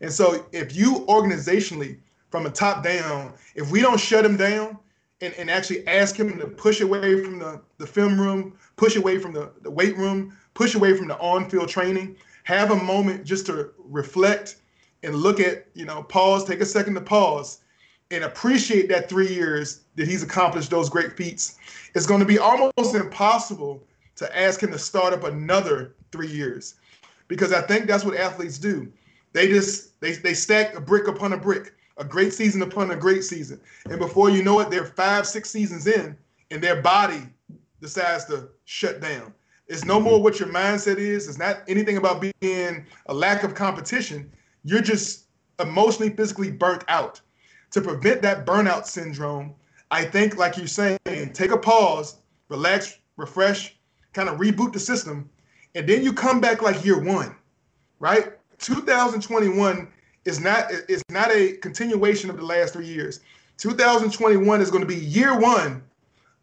And 0.00 0.12
so, 0.12 0.46
if 0.52 0.76
you 0.76 1.06
organizationally, 1.08 1.98
from 2.30 2.44
the 2.44 2.50
top 2.50 2.84
down, 2.84 3.32
if 3.54 3.70
we 3.70 3.80
don't 3.80 3.98
shut 3.98 4.24
him 4.24 4.36
down 4.36 4.78
and, 5.20 5.34
and 5.34 5.50
actually 5.50 5.86
ask 5.88 6.16
him 6.16 6.38
to 6.38 6.46
push 6.46 6.80
away 6.80 7.24
from 7.24 7.38
the, 7.38 7.60
the 7.78 7.86
film 7.86 8.20
room, 8.20 8.56
push 8.76 8.96
away 8.96 9.18
from 9.18 9.32
the, 9.32 9.50
the 9.62 9.70
weight 9.70 9.96
room, 9.96 10.36
push 10.54 10.74
away 10.74 10.96
from 10.96 11.08
the 11.08 11.18
on-field 11.18 11.68
training, 11.68 12.16
have 12.44 12.70
a 12.70 12.76
moment 12.76 13.24
just 13.24 13.46
to 13.46 13.70
reflect 13.78 14.56
and 15.02 15.14
look 15.14 15.40
at, 15.40 15.66
you 15.74 15.84
know, 15.84 16.02
pause, 16.02 16.44
take 16.44 16.60
a 16.60 16.66
second 16.66 16.94
to 16.94 17.00
pause 17.00 17.60
and 18.10 18.24
appreciate 18.24 18.88
that 18.88 19.08
three 19.08 19.28
years 19.28 19.80
that 19.96 20.08
he's 20.08 20.22
accomplished 20.22 20.70
those 20.70 20.88
great 20.88 21.16
feats. 21.16 21.58
It's 21.94 22.06
going 22.06 22.20
to 22.20 22.26
be 22.26 22.38
almost 22.38 22.94
impossible 22.94 23.82
to 24.16 24.38
ask 24.38 24.62
him 24.62 24.70
to 24.72 24.78
start 24.78 25.12
up 25.12 25.24
another 25.24 25.94
three 26.10 26.28
years 26.28 26.74
because 27.28 27.52
I 27.52 27.60
think 27.62 27.86
that's 27.86 28.04
what 28.04 28.16
athletes 28.16 28.58
do. 28.58 28.90
They 29.32 29.48
just 29.48 30.00
they 30.00 30.12
they 30.12 30.34
stack 30.34 30.74
a 30.74 30.80
brick 30.80 31.06
upon 31.06 31.34
a 31.34 31.36
brick, 31.36 31.74
a 31.98 32.04
great 32.04 32.32
season 32.32 32.62
upon 32.62 32.90
a 32.90 32.96
great 32.96 33.24
season, 33.24 33.60
and 33.90 33.98
before 33.98 34.30
you 34.30 34.42
know 34.42 34.58
it, 34.60 34.70
they're 34.70 34.86
five 34.86 35.26
six 35.26 35.50
seasons 35.50 35.86
in, 35.86 36.16
and 36.50 36.62
their 36.62 36.80
body 36.80 37.22
decides 37.80 38.24
to 38.26 38.48
shut 38.64 39.00
down. 39.00 39.34
It's 39.68 39.84
no 39.84 40.00
more 40.00 40.22
what 40.22 40.40
your 40.40 40.48
mindset 40.48 40.96
is. 40.96 41.28
It's 41.28 41.38
not 41.38 41.58
anything 41.68 41.98
about 41.98 42.24
being 42.40 42.86
a 43.06 43.14
lack 43.14 43.42
of 43.42 43.54
competition. 43.54 44.32
You're 44.64 44.80
just 44.80 45.26
emotionally, 45.60 46.10
physically 46.10 46.50
burnt 46.50 46.84
out. 46.88 47.20
To 47.72 47.80
prevent 47.82 48.22
that 48.22 48.46
burnout 48.46 48.86
syndrome, 48.86 49.54
I 49.90 50.04
think, 50.04 50.36
like 50.36 50.56
you're 50.56 50.66
saying, 50.66 50.98
take 51.04 51.50
a 51.50 51.58
pause, 51.58 52.16
relax, 52.48 52.98
refresh, 53.16 53.76
kind 54.12 54.28
of 54.28 54.38
reboot 54.38 54.72
the 54.72 54.80
system, 54.80 55.28
and 55.74 55.86
then 55.88 56.02
you 56.02 56.12
come 56.12 56.40
back 56.40 56.62
like 56.62 56.84
year 56.84 57.00
one, 57.00 57.36
right? 58.00 58.32
2021 58.58 59.88
is 60.24 60.40
not 60.40 60.70
is 60.88 61.02
not 61.10 61.30
a 61.30 61.52
continuation 61.58 62.30
of 62.30 62.36
the 62.36 62.44
last 62.44 62.72
three 62.72 62.86
years. 62.86 63.20
2021 63.58 64.60
is 64.60 64.70
going 64.70 64.82
to 64.82 64.86
be 64.86 64.96
year 64.96 65.38
one 65.38 65.82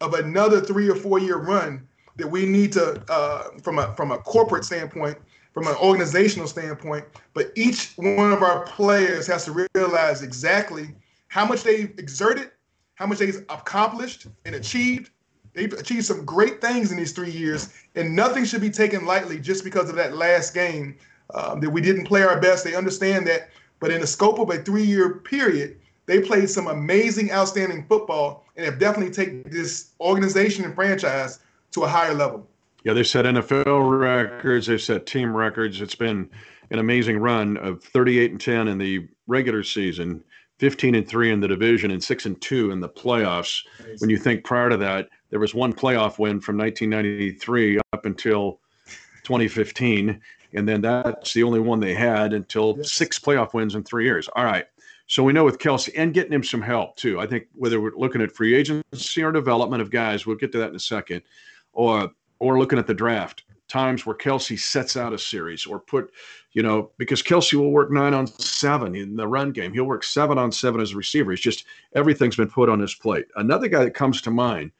of 0.00 0.14
another 0.14 0.60
three 0.60 0.88
or 0.88 0.94
four 0.94 1.18
year 1.18 1.38
run 1.38 1.86
that 2.16 2.26
we 2.26 2.46
need 2.46 2.72
to, 2.72 3.02
uh, 3.10 3.50
from 3.62 3.78
a 3.78 3.94
from 3.94 4.12
a 4.12 4.18
corporate 4.18 4.64
standpoint, 4.64 5.18
from 5.52 5.66
an 5.66 5.76
organizational 5.76 6.46
standpoint. 6.46 7.04
But 7.34 7.52
each 7.54 7.92
one 7.96 8.32
of 8.32 8.42
our 8.42 8.64
players 8.64 9.26
has 9.26 9.44
to 9.46 9.68
realize 9.74 10.22
exactly 10.22 10.94
how 11.28 11.44
much 11.46 11.62
they've 11.62 11.92
exerted, 11.98 12.50
how 12.94 13.06
much 13.06 13.18
they've 13.18 13.44
accomplished 13.48 14.26
and 14.44 14.54
achieved, 14.54 15.10
They've 15.56 15.72
achieved 15.72 16.04
some 16.04 16.26
great 16.26 16.60
things 16.60 16.92
in 16.92 16.98
these 16.98 17.12
three 17.12 17.30
years, 17.30 17.70
and 17.94 18.14
nothing 18.14 18.44
should 18.44 18.60
be 18.60 18.68
taken 18.68 19.06
lightly 19.06 19.40
just 19.40 19.64
because 19.64 19.88
of 19.88 19.96
that 19.96 20.14
last 20.14 20.52
game 20.52 20.96
um, 21.32 21.60
that 21.60 21.70
we 21.70 21.80
didn't 21.80 22.04
play 22.04 22.22
our 22.22 22.38
best. 22.38 22.62
They 22.62 22.74
understand 22.74 23.26
that, 23.28 23.48
but 23.80 23.90
in 23.90 24.02
the 24.02 24.06
scope 24.06 24.38
of 24.38 24.50
a 24.50 24.58
three-year 24.58 25.20
period, 25.20 25.78
they 26.04 26.20
played 26.20 26.50
some 26.50 26.66
amazing, 26.66 27.32
outstanding 27.32 27.86
football, 27.88 28.44
and 28.56 28.66
have 28.66 28.78
definitely 28.78 29.14
taken 29.14 29.44
this 29.50 29.92
organization 29.98 30.66
and 30.66 30.74
franchise 30.74 31.40
to 31.70 31.84
a 31.84 31.88
higher 31.88 32.12
level. 32.12 32.46
Yeah, 32.84 32.92
they 32.92 33.02
set 33.02 33.24
NFL 33.24 33.98
records. 33.98 34.66
They 34.66 34.76
set 34.76 35.06
team 35.06 35.34
records. 35.34 35.80
It's 35.80 35.94
been 35.94 36.28
an 36.70 36.78
amazing 36.78 37.16
run 37.16 37.56
of 37.56 37.82
38 37.82 38.30
and 38.30 38.40
10 38.40 38.68
in 38.68 38.76
the 38.76 39.08
regular 39.26 39.62
season, 39.62 40.22
15 40.58 40.94
and 40.94 41.06
3 41.06 41.32
in 41.32 41.40
the 41.40 41.48
division, 41.48 41.90
and 41.90 42.02
6 42.02 42.26
and 42.26 42.40
2 42.40 42.70
in 42.70 42.80
the 42.80 42.88
playoffs. 42.88 43.62
When 43.98 44.10
you 44.10 44.16
think 44.16 44.44
prior 44.44 44.70
to 44.70 44.76
that, 44.78 45.08
there 45.30 45.40
was 45.40 45.54
one 45.54 45.72
playoff 45.72 46.18
win 46.18 46.40
from 46.40 46.56
1993 46.56 47.78
up 47.92 48.06
until 48.06 48.60
2015, 49.24 50.20
and 50.54 50.68
then 50.68 50.80
that's 50.80 51.34
the 51.34 51.42
only 51.42 51.60
one 51.60 51.80
they 51.80 51.94
had 51.94 52.32
until 52.32 52.76
yes. 52.78 52.92
six 52.92 53.18
playoff 53.18 53.52
wins 53.52 53.74
in 53.74 53.82
three 53.84 54.04
years. 54.04 54.28
All 54.36 54.44
right. 54.44 54.66
So 55.08 55.22
we 55.22 55.32
know 55.32 55.44
with 55.44 55.58
Kelce 55.58 55.90
and 55.96 56.14
getting 56.14 56.32
him 56.32 56.42
some 56.42 56.62
help 56.62 56.96
too. 56.96 57.20
I 57.20 57.26
think 57.26 57.46
whether 57.54 57.80
we're 57.80 57.96
looking 57.96 58.22
at 58.22 58.32
free 58.32 58.54
agency 58.54 59.22
or 59.22 59.30
development 59.30 59.82
of 59.82 59.90
guys, 59.90 60.26
we'll 60.26 60.36
get 60.36 60.50
to 60.52 60.58
that 60.58 60.70
in 60.70 60.76
a 60.76 60.80
second, 60.80 61.22
or 61.72 62.10
or 62.38 62.58
looking 62.58 62.78
at 62.78 62.86
the 62.86 62.94
draft 62.94 63.44
times 63.68 64.06
where 64.06 64.16
Kelce 64.16 64.58
sets 64.58 64.96
out 64.96 65.12
a 65.12 65.18
series 65.18 65.66
or 65.66 65.80
put, 65.80 66.12
you 66.56 66.62
know, 66.62 66.90
because 66.96 67.22
Kelce 67.22 67.52
will 67.52 67.70
work 67.70 67.92
nine 67.92 68.14
on 68.14 68.26
seven 68.26 68.94
in 68.94 69.14
the 69.14 69.28
run 69.28 69.52
game. 69.52 69.74
He'll 69.74 69.84
work 69.84 70.02
seven 70.02 70.38
on 70.38 70.50
seven 70.50 70.80
as 70.80 70.92
a 70.92 70.96
receiver. 70.96 71.30
It's 71.32 71.42
just 71.42 71.66
everything's 71.94 72.36
been 72.36 72.48
put 72.48 72.70
on 72.70 72.80
his 72.80 72.94
plate. 72.94 73.26
Another 73.36 73.68
guy 73.68 73.84
that 73.84 73.90
comes 73.90 74.22
to 74.22 74.30
mind 74.30 74.72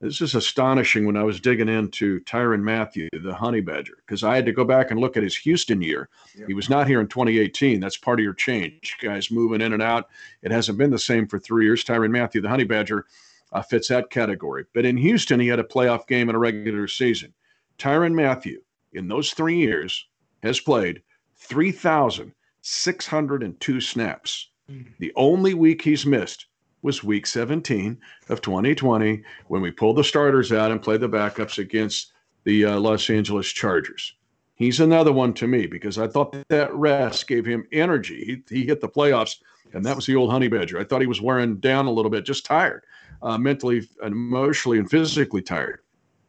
this 0.00 0.22
is 0.22 0.34
astonishing 0.34 1.04
when 1.04 1.18
I 1.18 1.24
was 1.24 1.38
digging 1.38 1.68
into 1.68 2.20
Tyrann 2.20 2.62
Mathieu, 2.62 3.08
the 3.12 3.34
honey 3.34 3.60
badger, 3.60 3.98
because 4.06 4.24
I 4.24 4.36
had 4.36 4.46
to 4.46 4.52
go 4.52 4.64
back 4.64 4.90
and 4.90 5.00
look 5.00 5.18
at 5.18 5.22
his 5.22 5.36
Houston 5.36 5.82
year. 5.82 6.08
Yep. 6.38 6.48
He 6.48 6.54
was 6.54 6.70
not 6.70 6.86
here 6.86 7.00
in 7.00 7.08
2018. 7.08 7.78
That's 7.78 7.98
part 7.98 8.20
of 8.20 8.24
your 8.24 8.32
change. 8.32 8.96
Guys 9.02 9.30
moving 9.30 9.60
in 9.60 9.74
and 9.74 9.82
out. 9.82 10.08
It 10.40 10.50
hasn't 10.50 10.78
been 10.78 10.92
the 10.92 10.98
same 10.98 11.26
for 11.26 11.38
three 11.38 11.66
years. 11.66 11.84
Tyrann 11.84 12.12
Mathieu, 12.12 12.40
the 12.40 12.48
honey 12.48 12.64
badger, 12.64 13.04
uh, 13.52 13.60
fits 13.60 13.88
that 13.88 14.08
category. 14.08 14.64
But 14.72 14.86
in 14.86 14.96
Houston, 14.96 15.40
he 15.40 15.48
had 15.48 15.58
a 15.58 15.64
playoff 15.64 16.06
game 16.06 16.30
in 16.30 16.36
a 16.36 16.38
regular 16.38 16.88
season. 16.88 17.34
Tyrann 17.76 18.14
Mathieu, 18.14 18.62
in 18.94 19.08
those 19.08 19.32
three 19.32 19.58
years, 19.58 20.06
has 20.42 20.60
played 20.60 21.02
3,602 21.38 23.80
snaps. 23.80 24.50
Mm-hmm. 24.70 24.90
The 24.98 25.12
only 25.16 25.54
week 25.54 25.82
he's 25.82 26.04
missed 26.04 26.46
was 26.82 27.02
week 27.02 27.26
17 27.26 27.98
of 28.28 28.40
2020 28.40 29.22
when 29.48 29.62
we 29.62 29.70
pulled 29.70 29.96
the 29.96 30.04
starters 30.04 30.52
out 30.52 30.70
and 30.70 30.82
played 30.82 31.00
the 31.00 31.08
backups 31.08 31.58
against 31.58 32.12
the 32.44 32.64
uh, 32.64 32.78
Los 32.78 33.10
Angeles 33.10 33.48
Chargers. 33.48 34.14
He's 34.54 34.80
another 34.80 35.12
one 35.12 35.34
to 35.34 35.46
me 35.46 35.66
because 35.66 35.98
I 35.98 36.08
thought 36.08 36.36
that 36.48 36.74
rest 36.74 37.28
gave 37.28 37.46
him 37.46 37.66
energy. 37.72 38.24
He, 38.24 38.56
he 38.56 38.66
hit 38.66 38.80
the 38.80 38.88
playoffs, 38.88 39.36
and 39.72 39.84
that 39.84 39.96
was 39.96 40.06
the 40.06 40.16
old 40.16 40.30
honey 40.30 40.48
badger. 40.48 40.80
I 40.80 40.84
thought 40.84 41.00
he 41.00 41.06
was 41.06 41.20
wearing 41.20 41.58
down 41.58 41.86
a 41.86 41.92
little 41.92 42.10
bit, 42.10 42.24
just 42.24 42.44
tired, 42.44 42.84
uh, 43.22 43.38
mentally, 43.38 43.88
and 44.02 44.12
emotionally, 44.12 44.78
and 44.78 44.90
physically 44.90 45.42
tired. 45.42 45.80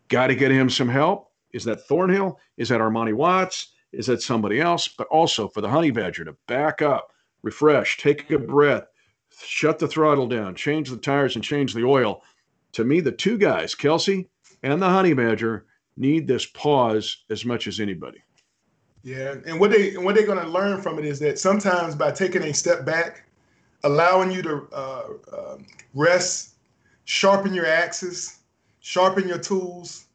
Got 0.09 0.27
to 0.27 0.35
get 0.35 0.51
him 0.51 0.69
some 0.69 0.89
help. 0.89 1.31
Is 1.53 1.63
that 1.63 1.87
Thornhill? 1.87 2.39
Is 2.57 2.69
that 2.69 2.81
Armani 2.81 3.13
Watts? 3.13 3.73
Is 3.91 4.07
that 4.07 4.21
somebody 4.21 4.61
else? 4.61 4.87
But 4.87 5.07
also 5.07 5.47
for 5.47 5.61
the 5.61 5.69
honey 5.69 5.91
badger 5.91 6.25
to 6.25 6.35
back 6.47 6.81
up, 6.81 7.11
refresh, 7.41 7.97
take 7.97 8.29
a 8.31 8.39
breath, 8.39 8.87
shut 9.43 9.79
the 9.79 9.87
throttle 9.87 10.27
down, 10.27 10.55
change 10.55 10.89
the 10.89 10.97
tires, 10.97 11.35
and 11.35 11.43
change 11.43 11.73
the 11.73 11.85
oil. 11.85 12.23
To 12.73 12.83
me, 12.83 12.99
the 12.99 13.11
two 13.11 13.37
guys, 13.37 13.73
Kelce 13.73 14.27
and 14.63 14.81
the 14.81 14.89
Honey 14.89 15.13
Badger, 15.13 15.65
need 15.97 16.27
this 16.27 16.45
pause 16.45 17.23
as 17.29 17.45
much 17.45 17.67
as 17.67 17.79
anybody. 17.79 18.21
Yeah, 19.03 19.35
and 19.45 19.59
what 19.59 19.71
they 19.71 19.95
and 19.95 20.03
what 20.03 20.15
they're 20.15 20.25
going 20.25 20.43
to 20.43 20.49
learn 20.49 20.81
from 20.81 20.99
it 20.99 21.05
is 21.05 21.19
that 21.19 21.39
sometimes 21.39 21.95
by 21.95 22.11
taking 22.11 22.43
a 22.43 22.53
step 22.53 22.85
back, 22.85 23.23
allowing 23.83 24.29
you 24.29 24.41
to 24.41 24.67
uh, 24.73 25.03
uh, 25.31 25.57
rest, 25.93 26.55
sharpen 27.05 27.53
your 27.53 27.65
axes, 27.65 28.39
sharpen 28.81 29.27
your 29.27 29.37
tools. 29.39 30.05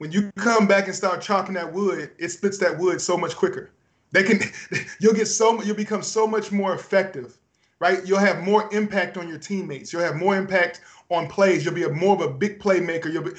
When 0.00 0.10
you 0.10 0.32
come 0.36 0.66
back 0.66 0.86
and 0.86 0.94
start 0.94 1.20
chopping 1.20 1.54
that 1.54 1.72
wood, 1.72 2.10
it 2.18 2.30
splits 2.30 2.58
that 2.58 2.78
wood 2.78 3.00
so 3.00 3.16
much 3.16 3.36
quicker. 3.36 3.70
They 4.12 4.22
can, 4.22 4.40
you'll 5.00 5.14
get 5.14 5.26
so 5.26 5.62
you'll 5.62 5.76
become 5.76 6.02
so 6.02 6.26
much 6.26 6.50
more 6.50 6.74
effective 6.74 7.38
right? 7.80 8.06
You'll 8.06 8.18
have 8.18 8.42
more 8.42 8.72
impact 8.72 9.16
on 9.16 9.26
your 9.26 9.38
teammates. 9.38 9.92
You'll 9.92 10.02
have 10.02 10.16
more 10.16 10.36
impact 10.36 10.82
on 11.10 11.26
plays. 11.26 11.64
You'll 11.64 11.74
be 11.74 11.84
a, 11.84 11.88
more 11.88 12.14
of 12.14 12.20
a 12.20 12.32
big 12.32 12.60
playmaker. 12.60 13.12
You'll 13.12 13.24
be 13.24 13.32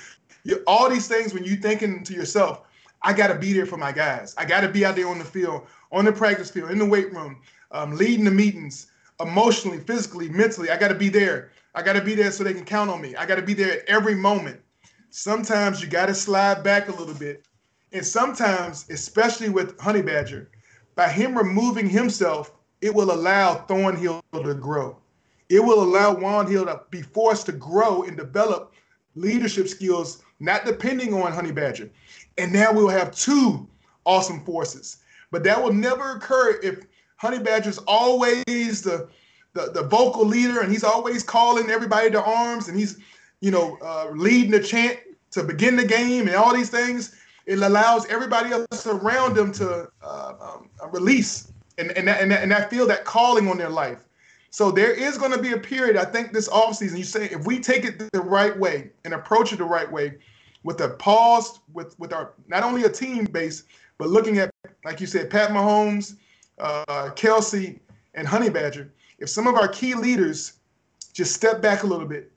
you, 0.44 0.64
all 0.68 0.90
these 0.90 1.08
things 1.08 1.34
when 1.34 1.44
you're 1.44 1.58
thinking 1.58 2.04
to 2.04 2.14
yourself, 2.14 2.62
I 3.04 3.14
got 3.14 3.28
to 3.28 3.36
be 3.36 3.54
there 3.54 3.66
for 3.66 3.78
my 3.78 3.92
guys. 3.92 4.36
I 4.38 4.46
got 4.46 4.62
to 4.62 4.70
be 4.70 4.84
out 4.84 4.96
there 4.96 5.08
on 5.08 5.20
the 5.20 5.26
field, 5.26 5.68
on 5.92 6.06
the 6.06 6.12
practice 6.12 6.50
field, 6.50 6.72
in 6.72 6.80
the 6.80 6.86
weight 6.86 7.14
room, 7.14 7.40
um, 7.72 7.96
leading 7.96 8.26
the 8.26 8.32
meetings, 8.32 8.88
emotionally, 9.20 9.80
physically, 9.80 10.30
mentally. 10.30 10.72
I 10.72 10.78
got 10.78 10.90
to 10.90 10.96
be 10.96 11.10
there. 11.10 11.52
I 11.76 11.84
got 11.84 11.94
to 11.94 12.02
be 12.02 12.16
there 12.16 12.32
so 12.32 12.44
they 12.44 12.54
can 12.54 12.66
count 12.66 12.90
on 12.90 13.02
me. 13.02 13.16
I 13.16 13.26
got 13.26 13.36
to 13.36 13.42
be 13.42 13.54
there 13.54 13.74
at 13.74 13.86
every 13.88 14.16
moment. 14.16 14.60
Sometimes 15.12 15.82
you 15.82 15.88
got 15.88 16.08
to 16.08 16.16
slide 16.16 16.64
back 16.64 16.88
a 16.88 16.94
little 16.94 17.14
bit. 17.14 17.46
And 17.92 18.06
sometimes, 18.06 18.86
especially 18.90 19.50
with 19.50 19.80
Honey 19.80 20.02
Badger, 20.02 20.50
by 20.96 21.10
him 21.10 21.38
removing 21.38 21.90
himself 21.90 22.54
it 22.82 22.94
will 22.94 23.12
allow 23.12 23.56
Thornhill 23.56 24.24
to 24.34 24.54
grow. 24.56 24.98
it 25.50 25.60
will 25.60 25.84
allow 25.84 26.16
Wan'Dale 26.16 26.66
to 26.66 26.82
be 26.90 27.02
forced 27.02 27.46
to 27.48 27.52
grow 27.52 28.04
and 28.04 28.18
develop 28.18 28.74
leadership 29.16 29.68
skills, 29.68 30.24
not 30.40 30.66
depending 30.66 31.14
on 31.14 31.32
Honey 31.34 31.52
Badger. 31.52 31.92
And 32.38 32.52
now 32.54 32.72
we'll 32.72 32.88
have 32.88 33.12
two 33.12 33.68
awesome 34.06 34.44
forces. 34.46 34.98
But 35.30 35.44
that 35.44 35.62
will 35.62 35.74
never 35.74 36.14
occur 36.14 36.60
if 36.64 36.86
Honey 37.18 37.40
Badger's 37.40 37.80
always 37.80 38.44
the, 38.46 39.10
the, 39.54 39.72
the 39.74 39.84
vocal 39.84 40.26
leader 40.26 40.62
and 40.62 40.72
he's 40.72 40.86
always 40.86 41.22
calling 41.22 41.70
everybody 41.70 42.10
to 42.12 42.24
arms 42.24 42.70
and 42.70 42.80
he's, 42.80 42.98
you 43.42 43.52
know, 43.52 43.78
uh, 43.82 44.10
leading 44.14 44.52
the 44.52 44.60
chant 44.60 45.00
to 45.32 45.44
begin 45.44 45.76
the 45.76 45.86
game 45.86 46.28
and 46.28 46.36
all 46.36 46.54
these 46.54 46.70
things. 46.70 47.16
It 47.46 47.60
allows 47.60 48.06
everybody 48.08 48.52
else 48.52 48.88
around 48.88 49.36
them 49.36 49.52
to 49.54 49.90
uh, 50.04 50.34
um, 50.40 50.70
release 50.92 51.52
and, 51.78 51.92
and, 51.92 52.08
and, 52.08 52.32
and 52.32 52.54
I 52.54 52.68
feel 52.68 52.88
that 52.88 53.04
calling 53.04 53.48
on 53.48 53.58
their 53.58 53.70
life. 53.70 54.06
So 54.52 54.70
there 54.70 54.92
is 54.92 55.18
going 55.18 55.32
to 55.32 55.42
be 55.42 55.54
a 55.54 55.58
period, 55.58 55.96
I 55.98 56.06
think, 56.06 56.34
this 56.34 56.50
offseason. 56.50 56.98
You 56.98 57.04
say 57.04 57.26
if 57.26 57.46
we 57.46 57.60
take 57.60 57.86
it 57.86 58.12
the 58.12 58.22
right 58.22 58.58
way 58.58 58.92
and 59.06 59.14
approach 59.14 59.54
it 59.54 59.58
the 59.58 59.64
right 59.66 59.90
way, 59.92 60.18
with 60.64 60.82
a 60.82 60.90
pause, 60.90 61.60
with 61.74 61.98
with 62.00 62.14
our 62.14 62.34
not 62.48 62.64
only 62.64 62.84
a 62.84 62.90
team 62.90 63.26
base, 63.26 63.64
but 63.98 64.10
looking 64.10 64.38
at, 64.38 64.52
like 64.86 65.02
you 65.02 65.08
said, 65.08 65.30
Pat 65.30 65.50
Mahomes, 65.50 66.18
uh, 66.60 67.10
Kelce, 67.16 67.80
and 68.14 68.28
Honey 68.28 68.50
Badger. 68.50 68.92
If 69.20 69.30
some 69.30 69.48
of 69.48 69.56
our 69.56 69.68
key 69.68 69.96
leaders 69.96 70.54
just 71.14 71.34
step 71.34 71.62
back 71.62 71.84
a 71.84 71.88
little 71.88 72.06
bit 72.08 72.32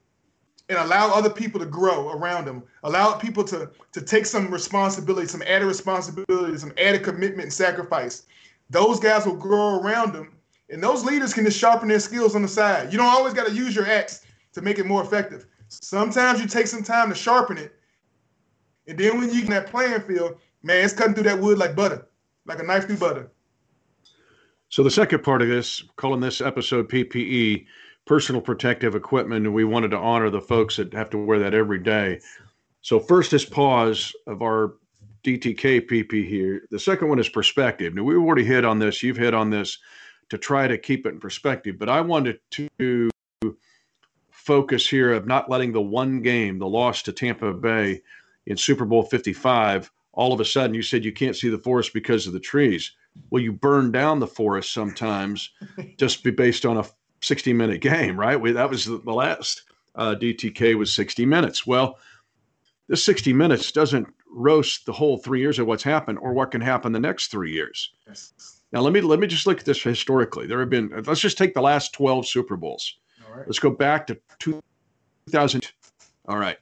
and 0.69 0.79
allow 0.79 1.13
other 1.13 1.31
people 1.31 1.61
to 1.61 1.67
grow 1.67 2.11
around 2.11 2.47
them, 2.47 2.63
allow 2.83 3.15
people 3.15 3.45
to 3.45 3.71
to 3.93 4.01
take 4.01 4.27
some 4.27 4.51
responsibility, 4.51 5.27
some 5.27 5.43
added 5.43 5.67
responsibility, 5.67 6.57
some 6.57 6.73
added 6.79 7.03
commitment 7.03 7.43
and 7.43 7.53
sacrifice, 7.53 8.25
those 8.71 8.99
guys 8.99 9.27
will 9.27 9.37
grow 9.37 9.79
around 9.81 10.13
them 10.13 10.35
and 10.71 10.83
those 10.83 11.05
leaders 11.05 11.35
can 11.35 11.45
just 11.45 11.59
sharpen 11.59 11.89
their 11.89 12.01
skills 12.01 12.35
on 12.35 12.43
the 12.43 12.49
side. 12.49 12.93
You 12.93 12.99
don't 12.99 13.07
always 13.07 13.35
got 13.35 13.47
to 13.47 13.55
use 13.55 13.77
your 13.77 13.87
axe 13.87 14.25
to 14.55 14.63
make 14.63 14.79
it 14.79 14.87
more 14.87 15.03
effective. 15.03 15.47
Sometimes 15.69 16.41
you 16.41 16.47
take 16.47 16.67
some 16.67 16.83
time 16.83 17.09
to 17.11 17.15
sharpen 17.15 17.59
it. 17.59 17.75
And 18.87 18.99
then 18.99 19.19
when 19.19 19.33
you 19.33 19.43
get 19.43 19.51
that 19.51 19.67
playing 19.69 20.01
field, 20.03 20.39
man, 20.63 20.85
it's 20.85 20.95
cutting 20.95 21.15
through 21.15 21.25
that 21.25 21.39
wood 21.39 21.59
like 21.59 21.75
butter, 21.77 22.07
like 22.47 22.59
a 22.59 22.63
knife 22.63 22.87
through 22.87 22.97
butter. 22.97 23.31
So 24.69 24.83
the 24.83 24.91
second 24.91 25.23
part 25.23 25.43
of 25.43 25.49
this, 25.49 25.85
calling 25.97 26.21
this 26.21 26.41
episode 26.41 26.91
PPE, 26.91 27.67
personal 28.07 28.41
protective 28.41 28.95
equipment, 28.95 29.47
and 29.47 29.55
we 29.55 29.65
wanted 29.65 29.91
to 29.93 29.99
honor 29.99 30.31
the 30.31 30.41
folks 30.41 30.77
that 30.77 30.93
have 30.93 31.11
to 31.11 31.19
wear 31.19 31.39
that 31.39 31.55
every 31.55 31.79
day. 31.79 32.21
So 32.83 33.01
first 33.01 33.33
is 33.33 33.45
pause 33.45 34.13
of 34.27 34.43
our 34.43 34.75
DTK 35.25 35.89
PP 35.89 36.29
here. 36.29 36.67
The 36.71 36.79
second 36.79 37.09
one 37.09 37.19
is 37.19 37.29
perspective. 37.29 37.95
Now 37.95 38.03
we've 38.03 38.19
already 38.19 38.45
hit 38.45 38.65
on 38.65 38.79
this. 38.79 39.03
You've 39.03 39.17
hit 39.17 39.33
on 39.33 39.51
this 39.51 39.79
to 40.29 40.39
try 40.39 40.69
to 40.69 40.77
keep 40.77 41.07
it 41.07 41.15
in 41.15 41.21
perspective. 41.21 41.79
But 41.79 41.89
I 41.89 42.03
wanted 42.03 42.41
to 42.53 43.11
focus 44.31 44.87
here 44.87 45.13
of 45.13 45.27
not 45.27 45.49
letting 45.49 45.73
the 45.73 45.81
one 45.81 46.21
game, 46.21 46.59
the 46.59 46.67
loss 46.67 47.03
to 47.03 47.13
Tampa 47.13 47.55
Bay 47.55 48.03
in 48.47 48.59
Super 48.59 48.85
Bowl 48.85 49.03
55, 49.03 49.91
all 50.13 50.35
of 50.35 50.41
a 50.41 50.45
sudden 50.45 50.75
you 50.75 50.83
said 50.83 51.05
you 51.05 51.13
can't 51.13 51.37
see 51.37 51.49
the 51.49 51.59
forest 51.59 51.95
because 51.95 52.27
of 52.27 52.35
the 52.35 52.41
trees. 52.41 52.93
Well, 53.31 53.43
you 53.43 53.53
burn 53.53 53.91
down 53.91 54.21
the 54.21 54.27
forest 54.27 54.75
sometimes 54.75 55.51
just 55.97 56.23
be 56.23 56.31
based 56.31 56.67
on 56.67 56.77
a 56.77 56.85
60 57.25 57.53
minute 57.53 57.81
game, 57.81 58.19
right? 58.19 58.41
We, 58.41 58.53
that 58.53 58.71
was 58.71 58.85
the, 58.85 58.99
the 58.99 59.13
last 59.13 59.63
uh, 59.95 60.15
DTK 60.15 60.77
was 60.77 60.93
60 60.93 61.27
minutes. 61.27 61.67
Well, 61.67 61.99
this 62.89 63.05
60 63.05 63.33
minutes 63.33 63.73
doesn't 63.73 64.07
roast 64.31 64.87
the 64.87 64.93
whole 64.93 65.19
three 65.19 65.41
years 65.41 65.59
of 65.59 65.67
what's 65.67 65.83
happened 65.83 66.19
or 66.21 66.33
what 66.33 66.51
can 66.51 66.61
happen 66.61 66.93
the 66.93 67.01
next 67.01 67.31
three 67.31 67.53
years. 67.53 67.93
Yes. 68.07 68.61
Now 68.73 68.81
let 68.81 68.93
me 68.93 69.01
let 69.01 69.21
me 69.21 69.29
just 69.29 69.47
look 69.47 69.61
at 69.61 69.65
this 69.65 69.81
historically. 69.81 70.47
There 70.47 70.59
have 70.59 70.71
been 70.71 70.91
let's 71.07 71.21
just 71.21 71.39
take 71.39 71.55
the 71.55 71.63
last 71.63 71.93
12 71.93 72.27
Super 72.27 72.57
Bowls. 72.57 72.99
All 73.25 73.37
right. 73.37 73.47
Let's 73.47 73.61
go 73.61 73.71
back 73.71 74.07
to 74.09 74.19
2000. 74.41 75.73
All 76.27 76.39
right. 76.39 76.59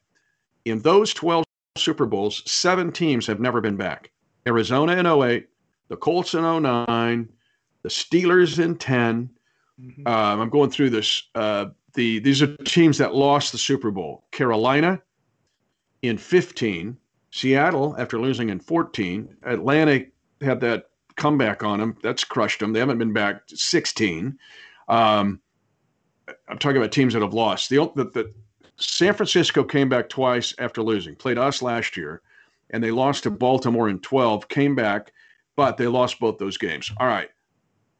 In 0.66 0.81
those 0.81 1.14
12 1.14 1.45
Super 1.76 2.04
Bowls, 2.04 2.42
seven 2.50 2.92
teams 2.92 3.26
have 3.26 3.40
never 3.40 3.61
been 3.61 3.76
back. 3.76 4.11
Arizona 4.47 4.97
in 4.97 5.07
08, 5.07 5.49
the 5.88 5.97
Colts 5.97 6.35
in 6.35 6.42
09, 6.42 7.28
the 7.82 7.89
Steelers 7.89 8.63
in 8.63 8.76
10. 8.76 9.30
Mm-hmm. 9.82 10.06
Um, 10.06 10.40
I'm 10.40 10.50
going 10.50 10.71
through 10.71 10.90
this. 10.90 11.25
Uh, 11.34 11.66
the 11.95 12.21
these 12.21 12.42
are 12.42 12.56
teams 12.58 12.99
that 12.99 13.14
lost 13.14 13.52
the 13.52 13.58
Super 13.58 13.90
Bowl. 13.90 14.25
Carolina 14.30 15.02
in 16.02 16.18
15, 16.18 16.97
Seattle 17.30 17.95
after 17.99 18.18
losing 18.18 18.49
in 18.49 18.60
14, 18.60 19.36
Atlanta 19.45 20.04
had 20.40 20.60
that 20.60 20.90
comeback 21.16 21.62
on 21.62 21.78
them. 21.78 21.97
That's 22.02 22.25
crushed 22.25 22.60
them. 22.60 22.73
They 22.73 22.80
haven't 22.80 22.99
been 22.99 23.12
back 23.12 23.42
16. 23.47 24.38
Um, 24.88 25.40
I'm 26.49 26.58
talking 26.58 26.76
about 26.76 26.92
teams 26.92 27.14
that 27.14 27.23
have 27.23 27.34
lost. 27.34 27.68
The, 27.68 27.90
the, 27.95 28.04
the 28.04 28.32
San 28.76 29.14
Francisco 29.14 29.64
came 29.64 29.88
back 29.88 30.08
twice 30.08 30.54
after 30.58 30.82
losing. 30.82 31.14
Played 31.14 31.38
us 31.38 31.62
last 31.62 31.97
year, 31.97 32.23
and 32.71 32.82
they 32.82 32.90
lost 32.90 33.25
to 33.25 33.30
Baltimore 33.30 33.88
in 33.88 34.00
12. 34.00 34.49
Came 34.49 34.75
back, 34.75 35.12
but 35.56 35.76
they 35.76 35.86
lost 35.86 36.18
both 36.18 36.38
those 36.38 36.58
games. 36.58 36.90
All 36.99 37.06
right, 37.06 37.28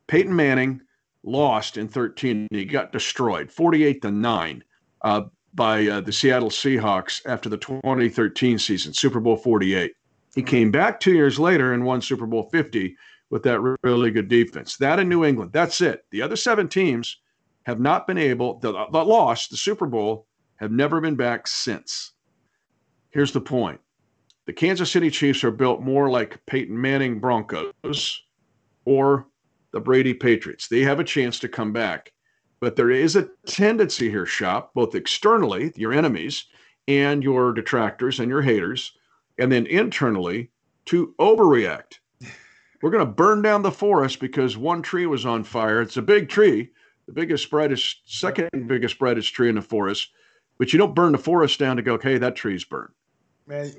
Peyton 0.06 0.34
Manning 0.34 0.80
lost 1.24 1.76
in 1.76 1.88
13. 1.88 2.48
He 2.50 2.64
got 2.64 2.92
destroyed, 2.92 3.50
48 3.50 4.02
to 4.02 4.11
nine, 4.11 4.64
uh, 5.02 5.22
by 5.54 5.87
uh, 5.87 6.00
the 6.00 6.12
Seattle 6.12 6.50
Seahawks 6.50 7.20
after 7.26 7.48
the 7.48 7.58
2013 7.58 8.58
season, 8.58 8.92
Super 8.92 9.20
Bowl 9.20 9.37
48. 9.37 9.92
He 10.35 10.42
came 10.42 10.70
back 10.70 10.98
two 10.98 11.12
years 11.12 11.38
later 11.38 11.74
and 11.74 11.85
won 11.85 12.00
Super 12.00 12.26
Bowl 12.26 12.48
50 12.50 12.96
with 13.30 13.42
that 13.42 13.61
really 13.82 14.11
good 14.11 14.28
defense. 14.28 14.76
That 14.76 14.98
in 14.98 15.08
New 15.08 15.24
England. 15.24 15.52
That's 15.52 15.80
it. 15.80 16.04
The 16.11 16.22
other 16.22 16.37
seven 16.37 16.68
teams 16.68 17.18
have 17.64 17.80
not 17.80 18.06
been 18.06 18.18
able, 18.18 18.58
that 18.61 18.72
lost 18.92 19.50
the 19.50 19.56
Super 19.56 19.87
Bowl, 19.87 20.26
have 20.56 20.70
never 20.72 21.00
been 21.00 21.16
back 21.16 21.46
since. 21.46 22.12
Here's 23.11 23.32
the 23.32 23.40
point 23.40 23.80
the 24.46 24.52
Kansas 24.52 24.90
City 24.90 25.11
Chiefs 25.11 25.44
are 25.44 25.50
built 25.50 25.82
more 25.82 26.11
like 26.11 26.44
Peyton 26.46 26.80
Manning 26.80 27.20
Broncos 27.20 28.22
or 28.85 29.26
the 29.72 29.80
Brady 29.80 30.14
Patriots. 30.14 30.68
They 30.68 30.80
have 30.80 31.00
a 31.00 31.04
chance 31.04 31.38
to 31.40 31.48
come 31.48 31.72
back. 31.72 32.12
But 32.61 32.76
there 32.76 32.90
is 32.90 33.16
a 33.16 33.28
tendency 33.46 34.08
here, 34.08 34.26
shop, 34.26 34.72
both 34.74 34.94
externally, 34.94 35.72
your 35.74 35.92
enemies, 35.92 36.44
and 36.87 37.22
your 37.22 37.52
detractors 37.52 38.20
and 38.20 38.28
your 38.28 38.42
haters, 38.42 38.92
and 39.38 39.50
then 39.50 39.66
internally 39.66 40.50
to 40.87 41.14
overreact. 41.18 41.98
We're 42.82 42.90
going 42.90 43.06
to 43.06 43.12
burn 43.12 43.42
down 43.42 43.62
the 43.62 43.70
forest 43.70 44.20
because 44.20 44.56
one 44.56 44.82
tree 44.82 45.06
was 45.06 45.24
on 45.26 45.44
fire. 45.44 45.80
It's 45.80 45.96
a 45.96 46.02
big 46.02 46.28
tree. 46.28 46.70
The 47.06 47.12
biggest 47.12 47.50
brightest, 47.50 48.00
second 48.06 48.48
biggest 48.68 48.98
brightest 48.98 49.35
tree 49.35 49.48
in 49.48 49.56
the 49.56 49.62
forest, 49.62 50.11
but 50.58 50.72
you 50.72 50.78
don't 50.78 50.94
burn 50.94 51.12
the 51.12 51.18
forest 51.18 51.58
down 51.58 51.76
to 51.76 51.82
go, 51.82 51.94
okay, 51.94 52.18
that 52.18 52.37
tree's 52.37 52.64
burned. 52.64 52.92
Man, 53.46 53.72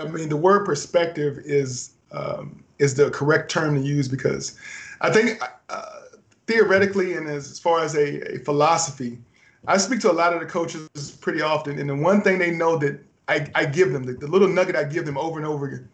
I 0.00 0.04
mean, 0.04 0.30
the 0.30 0.36
word 0.36 0.64
perspective 0.64 1.38
is 1.44 1.92
um, 2.12 2.64
is 2.78 2.94
the 2.94 3.10
correct 3.10 3.50
term 3.50 3.74
to 3.74 3.80
use 3.80 4.08
because 4.08 4.58
I 5.02 5.10
think 5.10 5.42
uh, 5.68 6.00
theoretically 6.46 7.14
and 7.16 7.28
as, 7.28 7.50
as 7.50 7.58
far 7.58 7.82
as 7.82 7.94
a, 7.96 8.36
a 8.36 8.38
philosophy, 8.38 9.18
I 9.66 9.76
speak 9.76 10.00
to 10.00 10.10
a 10.10 10.14
lot 10.14 10.32
of 10.32 10.40
the 10.40 10.46
coaches 10.46 10.88
pretty 11.20 11.42
often, 11.42 11.78
and 11.78 11.90
the 11.90 11.96
one 11.96 12.22
thing 12.22 12.38
they 12.38 12.52
know 12.52 12.78
that 12.78 13.04
I, 13.28 13.48
I 13.54 13.66
give 13.66 13.92
them, 13.92 14.04
the, 14.04 14.14
the 14.14 14.26
little 14.26 14.48
nugget 14.48 14.76
I 14.76 14.84
give 14.84 15.04
them 15.04 15.18
over 15.18 15.38
and 15.38 15.46
over 15.46 15.66
again. 15.66 15.88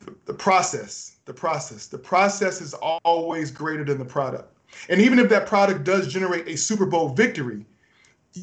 The, 0.00 0.14
the 0.26 0.34
process, 0.34 1.16
the 1.24 1.34
process, 1.34 1.86
the 1.86 1.98
process 1.98 2.60
is 2.60 2.72
always 2.74 3.50
greater 3.50 3.84
than 3.84 3.98
the 3.98 4.04
product. 4.04 4.56
And 4.88 5.00
even 5.00 5.18
if 5.18 5.28
that 5.30 5.46
product 5.46 5.84
does 5.84 6.12
generate 6.12 6.48
a 6.48 6.56
Super 6.56 6.86
Bowl 6.86 7.10
victory, 7.10 7.64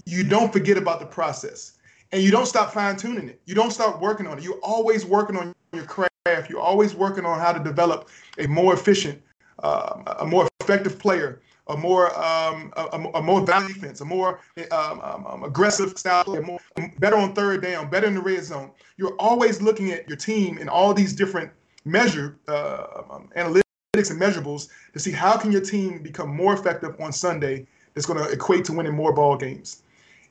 you 0.06 0.24
don't 0.24 0.52
forget 0.52 0.78
about 0.78 1.00
the 1.00 1.06
process 1.06 1.74
and 2.12 2.22
you 2.22 2.32
don't 2.32 2.46
stop 2.46 2.74
fine 2.74 2.96
tuning 2.98 3.30
it. 3.30 3.42
You 3.46 3.56
don't 3.56 3.72
stop 3.72 4.02
working 4.02 4.28
on 4.28 4.38
it. 4.38 4.44
You're 4.44 4.60
always 4.64 5.06
working 5.06 5.38
on 5.38 5.54
your 5.74 5.84
craft. 5.84 6.11
You're 6.50 6.62
always 6.62 6.96
working 6.96 7.26
on 7.26 7.40
how 7.40 7.52
to 7.54 7.64
develop 7.64 8.10
a 8.38 8.48
more 8.48 8.74
efficient, 8.74 9.22
uh, 9.60 10.16
a 10.20 10.26
more 10.26 10.48
effective 10.62 11.00
player, 11.00 11.42
a 11.68 11.78
more 11.78 12.08
um, 12.18 12.74
a, 12.76 13.10
a, 13.16 13.22
more 13.22 13.46
value 13.46 13.74
defense, 13.74 14.02
a 14.02 14.06
more 14.06 14.40
um, 14.72 15.02
um, 15.02 15.26
um, 15.26 15.44
aggressive 15.44 15.98
style 15.98 16.24
play, 16.24 16.40
more 16.40 16.60
better 17.00 17.16
on 17.16 17.34
third 17.34 17.62
down, 17.62 17.90
better 17.90 18.08
in 18.08 18.16
the 18.16 18.22
red 18.22 18.44
zone. 18.44 18.72
You're 18.98 19.16
always 19.20 19.62
looking 19.62 19.92
at 19.92 20.08
your 20.08 20.18
team 20.18 20.58
in 20.58 20.68
all 20.68 20.94
these 20.94 21.14
different 21.14 21.52
measure 21.86 22.38
uh, 22.48 23.04
um, 23.10 23.30
analytics 23.38 24.12
and 24.12 24.20
measurables 24.22 24.70
to 24.94 25.00
see 25.00 25.12
how 25.12 25.38
can 25.38 25.52
your 25.52 25.62
team 25.62 26.02
become 26.02 26.36
more 26.36 26.54
effective 26.54 26.96
on 27.00 27.12
Sunday. 27.12 27.66
That's 27.94 28.06
going 28.06 28.24
to 28.24 28.32
equate 28.32 28.64
to 28.66 28.74
winning 28.74 28.94
more 28.94 29.14
ball 29.14 29.36
games. 29.36 29.84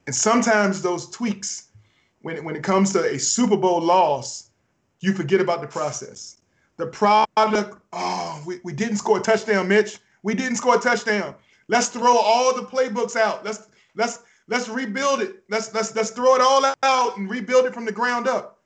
And 0.06 0.14
sometimes 0.14 0.80
those 0.80 1.10
tweaks, 1.10 1.68
when 2.22 2.36
it, 2.36 2.44
when 2.44 2.56
it 2.56 2.62
comes 2.62 2.92
to 2.94 3.04
a 3.04 3.18
Super 3.18 3.56
Bowl 3.56 3.80
loss, 3.80 4.49
you 5.00 5.12
forget 5.12 5.40
about 5.40 5.60
the 5.60 5.66
process. 5.66 6.36
The 6.76 6.86
product, 6.86 7.78
oh, 7.92 8.42
we, 8.46 8.60
we 8.64 8.72
didn't 8.72 8.96
score 8.96 9.18
a 9.18 9.20
touchdown, 9.20 9.68
Mitch 9.68 9.98
we 10.22 10.34
didn't 10.34 10.56
score 10.56 10.76
a 10.76 10.80
touchdown. 10.80 11.34
Let's 11.68 11.88
throw 11.88 12.16
all 12.16 12.54
the 12.54 12.62
playbooks 12.62 13.16
out. 13.16 13.44
Let's 13.44 13.68
let's 13.94 14.20
let's 14.48 14.68
rebuild 14.68 15.22
it. 15.22 15.42
Let's 15.48 15.72
let's 15.74 15.94
let's 15.94 16.10
throw 16.10 16.34
it 16.34 16.40
all 16.40 16.64
out 16.82 17.16
and 17.16 17.30
rebuild 17.30 17.66
it 17.66 17.74
from 17.74 17.84
the 17.84 17.92
ground 17.92 18.28
up. 18.28 18.58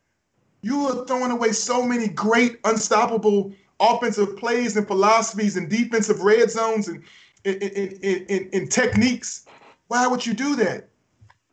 You 0.63 0.87
are 0.87 1.07
throwing 1.07 1.31
away 1.31 1.53
so 1.53 1.83
many 1.83 2.09
great, 2.09 2.59
unstoppable 2.65 3.53
offensive 3.81 4.37
plays 4.37 4.77
and 4.77 4.87
philosophies 4.87 5.57
and 5.57 5.69
defensive 5.69 6.21
red 6.23 6.51
zones 6.51 6.89
and 6.89 7.03
in, 7.45 7.55
in, 7.55 8.25
in, 8.29 8.49
in 8.53 8.69
techniques, 8.69 9.45
why 9.89 10.07
would 10.07 10.25
you 10.25 10.33
do 10.33 10.57
that? 10.57 10.89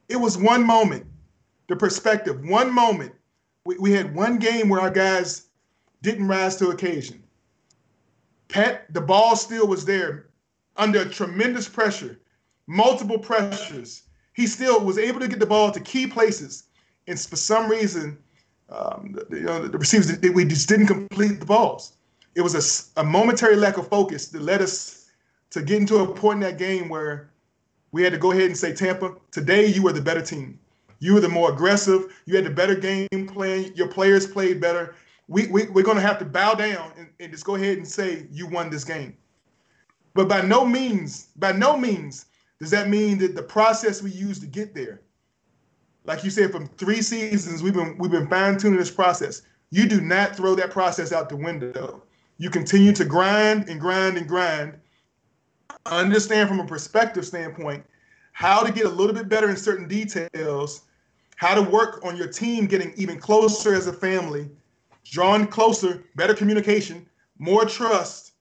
It 0.07 0.15
was 0.15 0.37
one 0.37 0.65
moment, 0.65 1.05
the 1.67 1.75
perspective, 1.75 2.41
one 2.47 2.73
moment. 2.73 3.11
We, 3.65 3.77
we 3.77 3.91
had 3.91 4.15
one 4.15 4.37
game 4.39 4.69
where 4.69 4.81
our 4.81 4.89
guys 4.89 5.47
didn't 6.01 6.27
rise 6.27 6.55
to 6.57 6.69
occasion. 6.69 7.23
Pat, 8.47 8.91
the 8.93 9.01
ball 9.01 9.35
still 9.35 9.67
was 9.67 9.85
there 9.85 10.29
under 10.77 11.05
tremendous 11.05 11.69
pressure, 11.69 12.19
multiple 12.67 13.19
pressures. 13.19 14.03
He 14.33 14.47
still 14.47 14.83
was 14.83 14.97
able 14.97 15.19
to 15.19 15.27
get 15.27 15.39
the 15.39 15.45
ball 15.45 15.71
to 15.71 15.79
key 15.79 16.07
places. 16.07 16.63
And 17.07 17.19
for 17.19 17.35
some 17.35 17.69
reason, 17.69 18.17
um, 18.69 19.15
the, 19.29 19.37
you 19.37 19.45
know, 19.45 19.67
the 19.67 19.77
receivers, 19.77 20.17
we 20.33 20.45
just 20.45 20.67
didn't 20.67 20.87
complete 20.87 21.39
the 21.39 21.45
balls. 21.45 21.93
It 22.35 22.41
was 22.41 22.55
a, 22.95 23.01
a 23.01 23.03
momentary 23.03 23.55
lack 23.55 23.77
of 23.77 23.87
focus 23.89 24.27
that 24.29 24.41
led 24.41 24.61
us 24.61 25.09
to 25.51 25.61
get 25.61 25.77
into 25.77 25.97
a 25.97 26.13
point 26.13 26.37
in 26.37 26.49
that 26.49 26.57
game 26.57 26.87
where 26.87 27.29
we 27.91 28.03
had 28.03 28.13
to 28.13 28.17
go 28.17 28.31
ahead 28.31 28.45
and 28.45 28.57
say, 28.57 28.73
Tampa, 28.73 29.15
today 29.31 29.65
you 29.65 29.85
are 29.87 29.93
the 29.93 30.01
better 30.01 30.21
team. 30.21 30.57
You 31.01 31.15
were 31.15 31.19
the 31.19 31.27
more 31.27 31.51
aggressive. 31.51 32.13
You 32.25 32.35
had 32.35 32.45
the 32.45 32.51
better 32.51 32.75
game 32.75 33.27
plan. 33.27 33.73
Your 33.75 33.87
players 33.87 34.27
played 34.27 34.61
better. 34.61 34.95
We, 35.27 35.47
we, 35.47 35.65
we're 35.65 35.83
going 35.83 35.97
to 35.97 36.03
have 36.03 36.19
to 36.19 36.25
bow 36.25 36.53
down 36.53 36.93
and, 36.95 37.09
and 37.19 37.31
just 37.31 37.43
go 37.43 37.55
ahead 37.55 37.77
and 37.77 37.87
say 37.87 38.27
you 38.31 38.47
won 38.47 38.69
this 38.69 38.83
game. 38.83 39.17
But 40.13 40.29
by 40.29 40.41
no 40.41 40.63
means, 40.63 41.29
by 41.37 41.53
no 41.53 41.75
means 41.75 42.27
does 42.59 42.69
that 42.69 42.87
mean 42.87 43.17
that 43.17 43.35
the 43.35 43.41
process 43.41 44.03
we 44.03 44.11
use 44.11 44.39
to 44.39 44.45
get 44.45 44.75
there, 44.75 45.01
like 46.05 46.23
you 46.23 46.29
said, 46.29 46.51
from 46.51 46.67
three 46.67 47.01
seasons, 47.01 47.63
we've 47.63 47.73
been 47.73 47.97
we've 47.97 48.11
been 48.11 48.27
fine 48.27 48.57
tuning 48.57 48.77
this 48.77 48.91
process. 48.91 49.41
You 49.71 49.87
do 49.87 50.01
not 50.01 50.35
throw 50.35 50.53
that 50.55 50.69
process 50.69 51.11
out 51.11 51.29
the 51.29 51.35
window. 51.35 52.03
You 52.37 52.51
continue 52.51 52.91
to 52.93 53.05
grind 53.05 53.69
and 53.69 53.79
grind 53.79 54.17
and 54.17 54.27
grind. 54.27 54.77
Understand 55.87 56.49
from 56.49 56.59
a 56.59 56.67
perspective 56.67 57.25
standpoint 57.25 57.85
how 58.33 58.63
to 58.63 58.71
get 58.71 58.85
a 58.85 58.89
little 58.89 59.15
bit 59.15 59.29
better 59.29 59.49
in 59.49 59.57
certain 59.57 59.87
details, 59.87 60.83
how 61.41 61.55
to 61.55 61.61
work 61.63 62.05
on 62.05 62.15
your 62.15 62.27
team 62.27 62.67
getting 62.67 62.93
even 62.95 63.17
closer 63.17 63.73
as 63.73 63.87
a 63.87 63.93
family, 63.93 64.47
drawn 65.03 65.47
closer, 65.47 66.03
better 66.15 66.35
communication, 66.35 67.03
more 67.39 67.65
trust. 67.65 68.33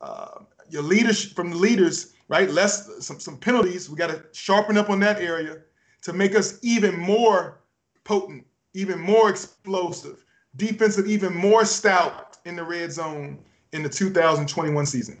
Uh, 0.00 0.40
your 0.70 0.82
leaders 0.82 1.22
from 1.22 1.50
the 1.50 1.56
leaders, 1.56 2.14
right? 2.28 2.48
Less 2.50 3.04
some 3.04 3.20
some 3.20 3.36
penalties. 3.36 3.90
We 3.90 3.96
got 3.96 4.06
to 4.06 4.24
sharpen 4.32 4.78
up 4.78 4.88
on 4.88 5.00
that 5.00 5.20
area 5.20 5.58
to 6.00 6.14
make 6.14 6.34
us 6.34 6.58
even 6.62 6.98
more 6.98 7.60
potent, 8.04 8.46
even 8.72 8.98
more 8.98 9.28
explosive, 9.28 10.24
defensive, 10.56 11.06
even 11.06 11.34
more 11.34 11.66
stout 11.66 12.38
in 12.46 12.56
the 12.56 12.64
red 12.64 12.90
zone 12.90 13.38
in 13.74 13.82
the 13.82 13.88
2021 13.90 14.86
season. 14.86 15.20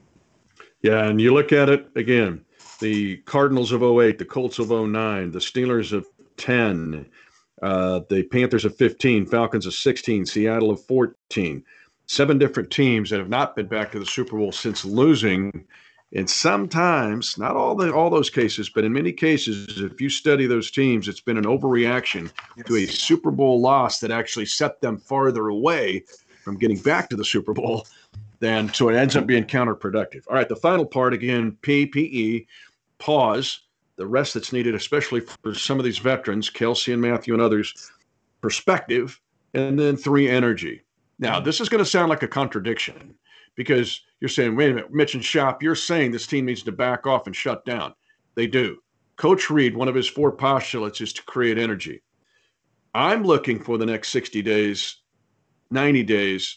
Yeah, 0.80 1.04
and 1.04 1.20
you 1.20 1.34
look 1.34 1.52
at 1.52 1.68
it 1.68 1.86
again, 1.96 2.46
the 2.78 3.18
Cardinals 3.26 3.72
of 3.72 3.82
08, 3.82 4.16
the 4.16 4.24
Colts 4.24 4.58
of 4.58 4.70
09, 4.70 5.32
the 5.32 5.38
Steelers 5.38 5.92
of 5.92 6.06
10, 6.40 7.06
uh, 7.62 8.00
the 8.08 8.24
Panthers 8.24 8.64
of 8.64 8.74
15, 8.76 9.26
Falcons 9.26 9.66
of 9.66 9.74
16, 9.74 10.26
Seattle 10.26 10.70
of 10.70 10.84
14. 10.86 11.62
Seven 12.06 12.38
different 12.38 12.70
teams 12.70 13.10
that 13.10 13.20
have 13.20 13.28
not 13.28 13.54
been 13.54 13.66
back 13.66 13.92
to 13.92 14.00
the 14.00 14.06
Super 14.06 14.36
Bowl 14.36 14.50
since 14.50 14.84
losing. 14.84 15.64
And 16.12 16.28
sometimes, 16.28 17.38
not 17.38 17.54
all 17.54 17.76
the 17.76 17.92
all 17.92 18.10
those 18.10 18.30
cases, 18.30 18.68
but 18.68 18.84
in 18.84 18.92
many 18.92 19.12
cases, 19.12 19.80
if 19.80 20.00
you 20.00 20.08
study 20.08 20.46
those 20.46 20.72
teams, 20.72 21.06
it's 21.06 21.20
been 21.20 21.36
an 21.36 21.44
overreaction 21.44 22.32
yes. 22.56 22.66
to 22.66 22.76
a 22.78 22.86
Super 22.86 23.30
Bowl 23.30 23.60
loss 23.60 24.00
that 24.00 24.10
actually 24.10 24.46
set 24.46 24.80
them 24.80 24.98
farther 24.98 25.46
away 25.46 26.02
from 26.42 26.58
getting 26.58 26.78
back 26.78 27.08
to 27.10 27.16
the 27.16 27.24
Super 27.24 27.52
Bowl 27.52 27.86
than 28.40 28.72
so 28.74 28.88
it 28.88 28.96
ends 28.96 29.14
up 29.14 29.26
being 29.26 29.44
counterproductive. 29.44 30.22
All 30.28 30.34
right, 30.34 30.48
the 30.48 30.56
final 30.56 30.84
part 30.84 31.14
again, 31.14 31.56
PPE, 31.62 32.46
pause 32.98 33.60
the 34.00 34.06
rest 34.06 34.32
that's 34.32 34.50
needed, 34.50 34.74
especially 34.74 35.20
for 35.20 35.54
some 35.54 35.78
of 35.78 35.84
these 35.84 35.98
veterans, 35.98 36.48
Kelce 36.48 36.90
and 36.90 37.02
Mathieu 37.02 37.34
and 37.34 37.42
others, 37.42 37.92
perspective, 38.40 39.20
and 39.52 39.78
then 39.78 39.94
three, 39.94 40.26
energy. 40.26 40.80
Now, 41.18 41.38
this 41.38 41.60
is 41.60 41.68
going 41.68 41.84
to 41.84 41.90
sound 41.90 42.08
like 42.08 42.22
a 42.22 42.28
contradiction 42.28 43.14
because 43.56 44.00
you're 44.20 44.30
saying, 44.30 44.56
wait 44.56 44.70
a 44.70 44.74
minute, 44.74 44.90
Mitch 44.90 45.14
and 45.14 45.22
Shop, 45.22 45.62
you're 45.62 45.74
saying 45.74 46.12
this 46.12 46.26
team 46.26 46.46
needs 46.46 46.62
to 46.62 46.72
back 46.72 47.06
off 47.06 47.26
and 47.26 47.36
shut 47.36 47.62
down. 47.66 47.92
They 48.36 48.46
do. 48.46 48.78
Coach 49.16 49.50
Reid, 49.50 49.76
one 49.76 49.86
of 49.86 49.94
his 49.94 50.08
four 50.08 50.32
postulates 50.32 51.02
is 51.02 51.12
to 51.12 51.22
create 51.24 51.58
energy. 51.58 52.00
I'm 52.94 53.22
looking 53.22 53.62
for 53.62 53.76
the 53.76 53.84
next 53.84 54.08
60 54.12 54.40
days, 54.40 54.96
90 55.70 56.04
days, 56.04 56.56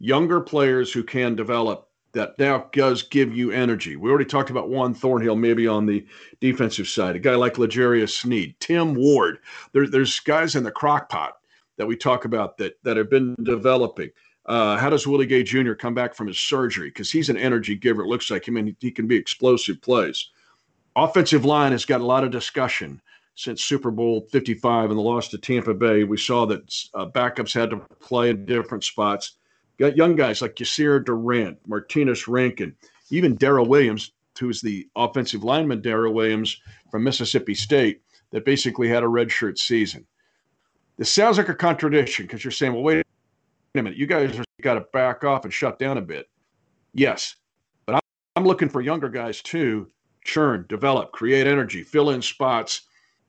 younger 0.00 0.40
players 0.40 0.92
who 0.92 1.04
can 1.04 1.36
develop 1.36 1.88
that 2.12 2.38
now 2.38 2.66
does 2.72 3.02
give 3.02 3.36
you 3.36 3.50
energy. 3.50 3.96
We 3.96 4.10
already 4.10 4.24
talked 4.24 4.50
about 4.50 4.68
Juan 4.68 4.94
Thornhill, 4.94 5.36
maybe 5.36 5.66
on 5.66 5.86
the 5.86 6.04
defensive 6.40 6.88
side, 6.88 7.16
a 7.16 7.20
guy 7.20 7.34
like 7.34 7.58
L'Jarius 7.58 8.10
Sneed, 8.10 8.54
Tim 8.60 8.94
Ward. 8.94 9.38
There, 9.72 9.88
there's 9.88 10.18
guys 10.20 10.56
in 10.56 10.64
the 10.64 10.70
crock 10.70 11.08
pot 11.08 11.38
that 11.76 11.86
we 11.86 11.96
talk 11.96 12.24
about 12.24 12.58
that 12.58 12.74
that 12.82 12.96
have 12.96 13.10
been 13.10 13.34
developing. 13.42 14.10
Uh, 14.46 14.76
how 14.76 14.90
does 14.90 15.06
Willie 15.06 15.26
Gay 15.26 15.42
Jr. 15.42 15.74
come 15.74 15.94
back 15.94 16.14
from 16.14 16.26
his 16.26 16.40
surgery? 16.40 16.88
Because 16.88 17.10
he's 17.10 17.28
an 17.28 17.36
energy 17.36 17.76
giver. 17.76 18.02
It 18.02 18.08
looks 18.08 18.30
like 18.30 18.46
him, 18.46 18.56
and 18.56 18.74
he 18.80 18.90
can 18.90 19.06
be 19.06 19.16
explosive 19.16 19.80
plays. 19.80 20.30
Offensive 20.96 21.44
line 21.44 21.72
has 21.72 21.84
got 21.84 22.00
a 22.00 22.06
lot 22.06 22.24
of 22.24 22.30
discussion 22.30 23.00
since 23.36 23.62
Super 23.62 23.90
Bowl 23.90 24.26
55 24.32 24.90
and 24.90 24.98
the 24.98 25.02
loss 25.02 25.28
to 25.28 25.38
Tampa 25.38 25.72
Bay. 25.72 26.04
We 26.04 26.18
saw 26.18 26.46
that 26.46 26.86
uh, 26.94 27.06
backups 27.06 27.54
had 27.54 27.70
to 27.70 27.78
play 28.00 28.30
in 28.30 28.44
different 28.44 28.84
spots. 28.84 29.36
Got 29.80 29.96
young 29.96 30.14
guys 30.14 30.42
like 30.42 30.56
Yasir 30.56 31.02
Durant, 31.02 31.58
Martinas 31.66 32.28
Rankin, 32.28 32.76
even 33.10 33.38
Darryl 33.38 33.66
Williams, 33.66 34.12
who's 34.38 34.60
the 34.60 34.86
offensive 34.94 35.42
lineman, 35.42 35.80
Darryl 35.80 36.12
Williams 36.12 36.60
from 36.90 37.02
Mississippi 37.02 37.54
State, 37.54 38.02
that 38.30 38.44
basically 38.44 38.88
had 38.88 39.02
a 39.02 39.06
redshirt 39.06 39.56
season. 39.56 40.06
This 40.98 41.10
sounds 41.10 41.38
like 41.38 41.48
a 41.48 41.54
contradiction 41.54 42.26
because 42.26 42.44
you're 42.44 42.50
saying, 42.50 42.74
well, 42.74 42.82
wait 42.82 43.00
a 43.00 43.04
minute, 43.74 43.96
you 43.96 44.06
guys 44.06 44.38
got 44.60 44.74
to 44.74 44.82
back 44.92 45.24
off 45.24 45.44
and 45.44 45.52
shut 45.52 45.78
down 45.78 45.96
a 45.96 46.02
bit. 46.02 46.28
Yes, 46.92 47.36
but 47.86 47.94
I'm, 47.94 48.00
I'm 48.36 48.44
looking 48.44 48.68
for 48.68 48.82
younger 48.82 49.08
guys 49.08 49.40
too. 49.40 49.88
Churn, 50.24 50.66
develop, 50.68 51.12
create 51.12 51.46
energy, 51.46 51.82
fill 51.82 52.10
in 52.10 52.20
spots. 52.20 52.82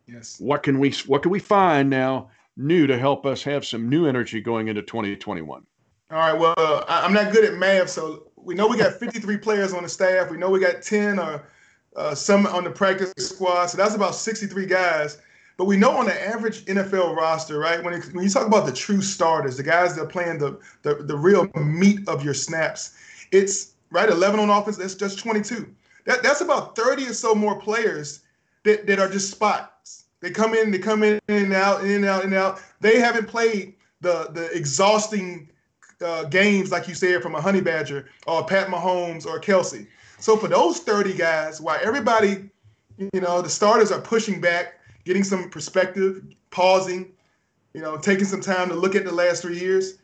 Yes. 0.06 0.38
What 0.42 0.64
can 0.64 0.80
we 0.80 0.92
What 1.08 1.22
can 1.22 1.32
we 1.32 1.40
find 1.40 1.90
now 1.90 2.30
new 2.58 2.88
to 2.88 2.98
help 3.00 3.26
us 3.26 3.42
have 3.44 3.66
some 3.66 3.88
new 3.88 4.06
energy 4.06 4.42
going 4.42 4.68
into 4.68 4.82
2021? 4.82 5.66
All 6.12 6.18
right. 6.18 6.38
Well, 6.38 6.54
uh, 6.58 6.84
I'm 6.90 7.14
not 7.14 7.32
good 7.32 7.46
at 7.46 7.54
math, 7.54 7.90
so 7.90 8.24
we 8.36 8.54
know 8.54 8.68
we 8.68 8.78
got 8.78 8.96
53 8.96 9.38
players 9.38 9.74
on 9.74 9.84
the 9.84 9.90
staff. 9.90 10.30
We 10.30 10.36
know 10.36 10.50
we 10.50 10.60
got 10.60 10.82
10 10.82 11.18
or 11.18 11.48
uh, 11.96 12.14
some 12.14 12.46
on 12.48 12.66
the 12.66 12.70
practice 12.70 13.14
squad, 13.18 13.68
so 13.68 13.78
that's 13.78 13.96
about 13.96 14.16
63 14.16 14.66
guys. 14.66 15.20
But 15.56 15.66
we 15.66 15.78
know 15.78 15.92
on 15.92 16.06
the 16.06 16.28
average 16.28 16.66
NFL 16.66 17.16
roster, 17.16 17.60
right? 17.60 17.82
When, 17.82 17.94
it, 17.94 18.14
when 18.14 18.26
you 18.26 18.30
talk 18.30 18.46
about 18.46 18.66
the 18.66 18.74
true 18.74 19.02
starters, 19.02 19.56
the 19.56 19.64
guys 19.64 19.96
that 19.96 20.02
are 20.02 20.08
playing 20.08 20.40
the, 20.40 20.60
the 20.82 20.96
the 20.96 21.16
real 21.16 21.48
meat 21.56 22.02
of 22.10 22.26
your 22.26 22.34
snaps, 22.34 22.94
it's 23.32 23.74
right 23.90 24.10
11 24.10 24.38
on 24.38 24.50
offense. 24.50 24.76
That's 24.76 24.96
just 24.96 25.18
22. 25.20 25.74
That 26.06 26.24
that's 26.24 26.42
about 26.42 26.76
30 26.76 27.08
or 27.08 27.14
so 27.14 27.34
more 27.34 27.58
players 27.58 28.20
that, 28.64 28.86
that 28.88 29.00
are 29.00 29.08
just 29.08 29.32
spots. 29.32 30.06
They 30.20 30.32
come 30.32 30.56
in, 30.56 30.72
they 30.72 30.80
come 30.80 31.04
in 31.04 31.22
and 31.30 31.54
out, 31.54 31.86
in 31.86 31.92
and 31.92 32.06
out, 32.06 32.26
and 32.26 32.34
out. 32.34 32.62
They 32.82 33.00
haven't 33.00 33.28
played 33.28 33.76
the 34.02 34.30
the 34.34 34.52
exhausting 34.52 35.48
uh, 36.02 36.26
games, 36.26 36.72
like 36.72 36.88
you 36.88 36.96
said, 36.96 37.22
from 37.22 37.36
a 37.36 37.42
Honey 37.42 37.62
Badger 37.62 38.10
or 38.28 38.46
Pat 38.46 38.68
Mahomes 38.68 39.26
or 39.26 39.40
Kelce. 39.40 39.88
So 40.20 40.38
for 40.38 40.48
those 40.48 40.80
30 40.80 41.14
guys, 41.14 41.60
while 41.60 41.80
everybody, 41.82 42.50
you 42.98 43.22
know, 43.22 43.42
the 43.42 43.50
starters 43.50 43.92
are 43.92 44.02
pushing 44.02 44.40
back, 44.40 44.80
getting 45.04 45.24
some 45.24 45.50
perspective, 45.50 46.24
pausing, 46.52 47.12
you 47.74 47.82
know, 47.82 47.98
taking 47.98 48.26
some 48.26 48.42
time 48.42 48.70
to 48.70 48.76
look 48.76 48.96
at 48.96 49.06
the 49.06 49.12
last 49.12 49.42
three 49.42 49.60
years, 49.60 49.98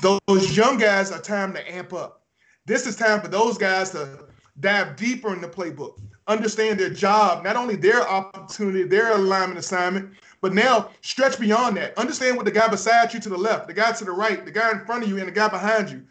those 0.00 0.56
young 0.56 0.78
guys 0.78 1.12
are 1.12 1.20
time 1.20 1.52
to 1.52 1.74
amp 1.74 1.92
up. 1.92 2.22
This 2.66 2.86
is 2.86 2.96
time 2.96 3.20
for 3.20 3.28
those 3.28 3.58
guys 3.58 3.90
to 3.90 4.26
dive 4.60 4.96
deeper 4.96 5.32
in 5.32 5.40
the 5.40 5.48
playbook, 5.48 6.00
understand 6.26 6.78
their 6.78 6.90
job, 6.90 7.44
not 7.44 7.56
only 7.56 7.76
their 7.76 8.06
opportunity, 8.08 8.84
their 8.84 9.12
alignment 9.12 9.58
assignment, 9.58 10.14
but 10.40 10.52
now 10.54 10.90
stretch 11.02 11.38
beyond 11.38 11.76
that. 11.76 11.96
Understand 11.98 12.36
what 12.36 12.44
the 12.44 12.50
guy 12.50 12.68
beside 12.68 13.12
you 13.12 13.20
to 13.20 13.28
the 13.28 13.36
left, 13.36 13.66
the 13.66 13.74
guy 13.74 13.92
to 13.92 14.04
the 14.04 14.12
right, 14.12 14.44
the 14.44 14.50
guy 14.50 14.70
in 14.70 14.84
front 14.84 15.04
of 15.04 15.08
you, 15.08 15.18
and 15.18 15.28
the 15.28 15.32
guy 15.32 15.48
behind 15.48 15.90
you. 15.90 16.02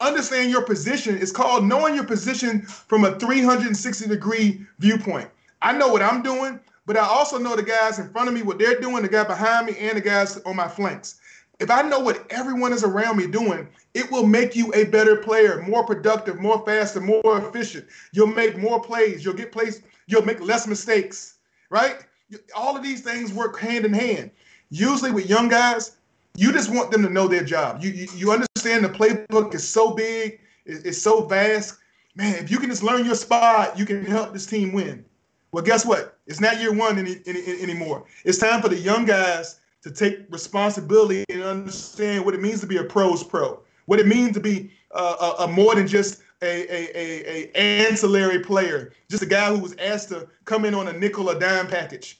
Understand 0.00 0.50
your 0.50 0.62
position. 0.62 1.16
It's 1.16 1.32
called 1.32 1.64
knowing 1.64 1.94
your 1.94 2.04
position 2.04 2.62
from 2.62 3.04
a 3.04 3.18
360 3.18 4.08
degree 4.08 4.66
viewpoint. 4.78 5.28
I 5.62 5.72
know 5.72 5.88
what 5.88 6.02
I'm 6.02 6.22
doing, 6.22 6.60
but 6.86 6.96
I 6.96 7.06
also 7.06 7.38
know 7.38 7.56
the 7.56 7.62
guys 7.62 7.98
in 7.98 8.10
front 8.10 8.28
of 8.28 8.34
me, 8.34 8.42
what 8.42 8.58
they're 8.58 8.80
doing, 8.80 9.02
the 9.02 9.08
guy 9.08 9.24
behind 9.24 9.66
me, 9.66 9.76
and 9.78 9.96
the 9.96 10.02
guys 10.02 10.36
on 10.42 10.56
my 10.56 10.68
flanks. 10.68 11.20
If 11.60 11.70
I 11.70 11.82
know 11.82 12.00
what 12.00 12.26
everyone 12.30 12.72
is 12.72 12.82
around 12.82 13.16
me 13.16 13.26
doing, 13.26 13.68
it 13.94 14.10
will 14.10 14.26
make 14.26 14.56
you 14.56 14.72
a 14.74 14.84
better 14.84 15.16
player, 15.16 15.64
more 15.68 15.84
productive, 15.84 16.40
more 16.40 16.64
faster, 16.66 17.00
more 17.00 17.38
efficient. 17.38 17.86
You'll 18.12 18.26
make 18.26 18.58
more 18.58 18.80
plays. 18.80 19.24
You'll 19.24 19.34
get 19.34 19.52
plays. 19.52 19.82
You'll 20.06 20.24
make 20.24 20.40
less 20.40 20.66
mistakes, 20.66 21.36
right? 21.70 22.04
All 22.56 22.76
of 22.76 22.82
these 22.82 23.00
things 23.00 23.32
work 23.32 23.58
hand 23.58 23.84
in 23.84 23.92
hand. 23.92 24.30
Usually 24.70 25.10
with 25.10 25.28
young 25.28 25.48
guys, 25.48 25.96
you 26.36 26.52
just 26.52 26.72
want 26.72 26.90
them 26.90 27.02
to 27.02 27.10
know 27.10 27.28
their 27.28 27.44
job. 27.44 27.82
You 27.82 27.90
you, 27.90 28.08
you 28.16 28.32
understand 28.32 28.84
the 28.84 28.88
playbook 28.88 29.54
is 29.54 29.66
so 29.66 29.92
big, 29.92 30.40
it's 30.66 31.00
so 31.00 31.26
vast. 31.26 31.78
man, 32.14 32.34
if 32.36 32.50
you 32.50 32.58
can 32.58 32.70
just 32.70 32.82
learn 32.82 33.04
your 33.04 33.14
spot, 33.14 33.78
you 33.78 33.84
can 33.84 34.04
help 34.04 34.32
this 34.32 34.46
team 34.46 34.72
win. 34.72 35.04
Well, 35.52 35.62
guess 35.62 35.86
what? 35.86 36.18
It's 36.26 36.40
not 36.40 36.60
year 36.60 36.72
one 36.72 36.98
any, 36.98 37.20
any, 37.26 37.62
anymore. 37.62 38.04
It's 38.24 38.38
time 38.38 38.60
for 38.60 38.68
the 38.68 38.76
young 38.76 39.04
guys 39.04 39.60
to 39.82 39.90
take 39.90 40.20
responsibility 40.30 41.24
and 41.28 41.42
understand 41.42 42.24
what 42.24 42.34
it 42.34 42.40
means 42.40 42.60
to 42.62 42.66
be 42.66 42.78
a 42.78 42.84
pros 42.84 43.22
pro, 43.22 43.60
what 43.86 44.00
it 44.00 44.06
means 44.06 44.32
to 44.32 44.40
be 44.40 44.72
uh, 44.92 45.34
a, 45.38 45.44
a, 45.44 45.48
more 45.48 45.74
than 45.74 45.86
just 45.86 46.22
a, 46.42 46.46
a, 46.46 46.96
a, 46.96 47.50
a 47.54 47.86
ancillary 47.86 48.40
player, 48.40 48.92
just 49.08 49.22
a 49.22 49.26
guy 49.26 49.48
who 49.48 49.58
was 49.58 49.76
asked 49.76 50.08
to 50.08 50.26
come 50.44 50.64
in 50.64 50.74
on 50.74 50.88
a 50.88 50.92
nickel 50.92 51.30
or 51.30 51.38
dime 51.38 51.68
package. 51.68 52.18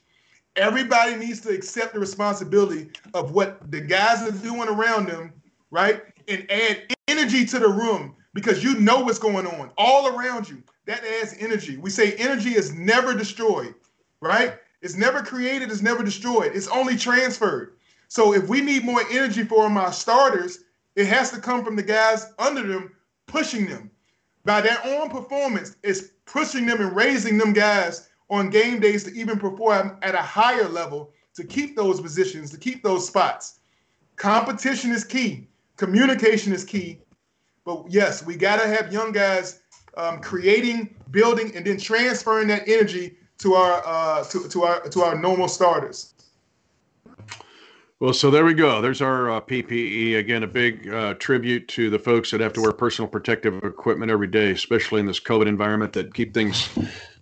Everybody 0.56 1.16
needs 1.16 1.40
to 1.42 1.50
accept 1.50 1.94
the 1.94 2.00
responsibility 2.00 2.90
of 3.12 3.32
what 3.32 3.70
the 3.70 3.80
guys 3.80 4.22
are 4.22 4.30
doing 4.30 4.68
around 4.68 5.08
them, 5.08 5.32
right? 5.70 6.02
And 6.28 6.48
add 6.50 6.94
energy 7.08 7.44
to 7.46 7.58
the 7.58 7.68
room 7.68 8.14
because 8.34 8.62
you 8.62 8.78
know 8.78 9.00
what's 9.00 9.18
going 9.18 9.46
on 9.46 9.70
all 9.76 10.08
around 10.08 10.48
you. 10.48 10.62
That 10.86 11.02
adds 11.04 11.34
energy. 11.38 11.76
We 11.76 11.90
say 11.90 12.12
energy 12.14 12.54
is 12.54 12.74
never 12.74 13.14
destroyed, 13.14 13.74
right? 14.20 14.58
It's 14.82 14.96
never 14.96 15.22
created, 15.22 15.70
it's 15.70 15.82
never 15.82 16.02
destroyed. 16.02 16.52
It's 16.54 16.68
only 16.68 16.96
transferred. 16.96 17.76
So 18.08 18.34
if 18.34 18.48
we 18.48 18.60
need 18.60 18.84
more 18.84 19.02
energy 19.10 19.44
for 19.44 19.64
our 19.64 19.92
starters, 19.92 20.60
it 20.94 21.06
has 21.06 21.30
to 21.32 21.40
come 21.40 21.64
from 21.64 21.74
the 21.74 21.82
guys 21.82 22.32
under 22.38 22.62
them 22.62 22.94
pushing 23.26 23.66
them. 23.66 23.90
By 24.44 24.60
their 24.60 24.78
own 24.84 25.08
performance, 25.08 25.76
it's 25.82 26.10
pushing 26.26 26.66
them 26.66 26.80
and 26.80 26.94
raising 26.94 27.38
them 27.38 27.52
guys 27.52 28.10
on 28.30 28.50
game 28.50 28.80
days 28.80 29.04
to 29.04 29.12
even 29.12 29.38
perform 29.38 29.98
at 30.02 30.14
a 30.14 30.22
higher 30.22 30.68
level 30.68 31.12
to 31.34 31.44
keep 31.44 31.76
those 31.76 32.00
positions, 32.00 32.50
to 32.50 32.58
keep 32.58 32.82
those 32.82 33.06
spots. 33.06 33.60
Competition 34.16 34.92
is 34.92 35.04
key. 35.04 35.48
Communication 35.76 36.52
is 36.52 36.64
key. 36.64 37.00
But 37.64 37.84
yes, 37.88 38.24
we 38.24 38.36
got 38.36 38.60
to 38.60 38.68
have 38.68 38.92
young 38.92 39.12
guys 39.12 39.60
um, 39.96 40.20
creating, 40.20 40.94
building, 41.10 41.54
and 41.56 41.64
then 41.64 41.78
transferring 41.78 42.48
that 42.48 42.68
energy 42.68 43.16
to 43.38 43.54
our 43.54 43.82
uh, 43.84 44.24
to, 44.24 44.48
to 44.48 44.62
our 44.62 44.80
to 44.88 45.02
our 45.02 45.18
normal 45.18 45.48
starters. 45.48 46.14
Well, 48.00 48.12
so 48.12 48.30
there 48.30 48.44
we 48.44 48.54
go. 48.54 48.80
There's 48.80 49.00
our 49.00 49.30
uh, 49.30 49.40
PPE. 49.40 50.18
Again, 50.18 50.42
a 50.42 50.46
big 50.46 50.92
uh, 50.92 51.14
tribute 51.14 51.68
to 51.68 51.90
the 51.90 51.98
folks 51.98 52.30
that 52.32 52.40
have 52.40 52.52
to 52.54 52.60
wear 52.60 52.72
personal 52.72 53.08
protective 53.08 53.62
equipment 53.64 54.10
every 54.10 54.26
day, 54.26 54.50
especially 54.50 55.00
in 55.00 55.06
this 55.06 55.20
COVID 55.20 55.46
environment, 55.46 55.92
that 55.94 56.12
keep 56.12 56.34
things 56.34 56.68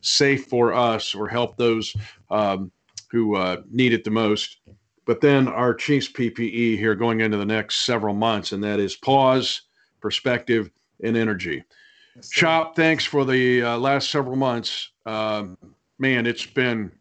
safe 0.03 0.47
for 0.47 0.75
us 0.75 1.15
or 1.15 1.27
help 1.27 1.57
those 1.57 1.97
um, 2.31 2.71
who 3.11 3.37
uh, 3.37 3.63
need 3.71 3.93
it 3.93 4.05
the 4.05 4.11
most. 4.11 4.59
But 5.05 5.21
then 5.21 5.49
our 5.49 5.75
Chiefs 5.75 6.11
PPE 6.13 6.79
here 6.79 6.95
going 6.95 7.21
into 7.21 7.37
the 7.37 7.47
next 7.47 7.87
several 7.87 8.15
months, 8.15 8.53
and 8.53 8.63
that 8.63 8.79
is 8.79 8.95
pause, 8.95 9.63
perspective, 10.01 10.71
and 11.03 11.17
energy. 11.17 11.65
Yes, 12.15 12.31
Shop, 12.31 12.77
thanks 12.77 13.05
for 13.05 13.25
the 13.25 13.63
uh, 13.63 13.79
last 13.79 14.11
several 14.11 14.37
months. 14.37 14.91
Um, 15.07 15.57
man, 15.99 16.27
it's 16.27 16.47
been, 16.47 16.93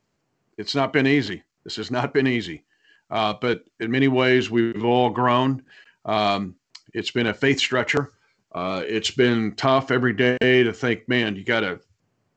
it's 0.58 0.74
not 0.74 0.94
been 0.94 1.06
easy. 1.06 1.44
This 1.64 1.76
has 1.76 1.92
not 1.92 2.14
been 2.14 2.28
easy. 2.28 2.64
Uh, 3.12 3.34
but 3.40 3.66
in 3.80 3.92
many 3.92 4.08
ways, 4.08 4.50
we've 4.50 4.86
all 4.86 5.10
grown. 5.10 5.62
Um, 6.06 6.56
it's 6.94 7.12
been 7.12 7.28
a 7.28 7.34
faith 7.34 7.60
stretcher. 7.60 8.14
Uh, 8.54 8.84
it's 8.86 9.12
been 9.12 9.54
tough 9.56 9.92
every 9.92 10.14
day 10.14 10.38
to 10.40 10.74
think, 10.74 11.08
man, 11.08 11.36
you 11.36 11.44
got 11.44 11.62
to, 11.62 11.80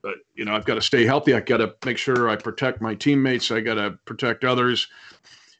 uh, 0.04 0.12
you 0.34 0.44
know, 0.44 0.54
I've 0.54 0.64
got 0.64 0.74
to 0.74 0.82
stay 0.82 1.04
healthy. 1.04 1.34
I've 1.34 1.46
got 1.46 1.58
to 1.58 1.74
make 1.84 1.98
sure 1.98 2.28
I 2.28 2.36
protect 2.36 2.80
my 2.80 2.94
teammates. 2.94 3.50
I 3.50 3.60
got 3.60 3.74
to 3.74 3.98
protect 4.04 4.44
others 4.44 4.86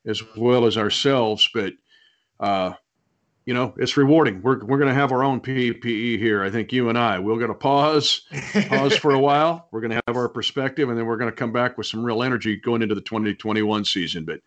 as 0.07 0.22
well 0.37 0.66
as 0.66 0.76
ourselves. 0.76 1.48
But 1.52 1.74
uh, 2.40 2.72
you 3.46 3.54
know, 3.54 3.74
it's 3.76 3.96
rewarding. 3.96 4.42
We're 4.42 4.64
we're 4.64 4.78
going 4.78 4.88
to 4.88 4.94
have 4.94 5.12
our 5.12 5.22
own 5.22 5.40
PPE 5.40 6.18
here. 6.18 6.42
I 6.42 6.50
think 6.50 6.72
you 6.72 6.88
and 6.88 6.98
I. 6.98 7.18
We're 7.18 7.37
going 7.37 7.48
to 7.48 7.54
pause, 7.54 8.22
pause 8.68 8.96
for 8.96 9.12
a 9.12 9.18
while. 9.18 9.68
We're 9.72 9.80
going 9.80 9.92
to 9.92 10.00
have 10.07 10.16
our 10.16 10.28
perspective, 10.28 10.88
and 10.88 10.98
then 10.98 11.07
we're 11.07 11.16
going 11.16 11.30
to 11.30 11.37
come 11.37 11.52
back 11.52 11.76
with 11.76 11.87
some 11.87 12.04
real 12.04 12.22
energy 12.22 12.57
going 12.57 12.83
into 12.83 12.94
the 12.94 13.00
2021 13.02 13.85
season. 13.85 14.24
But 14.24 14.40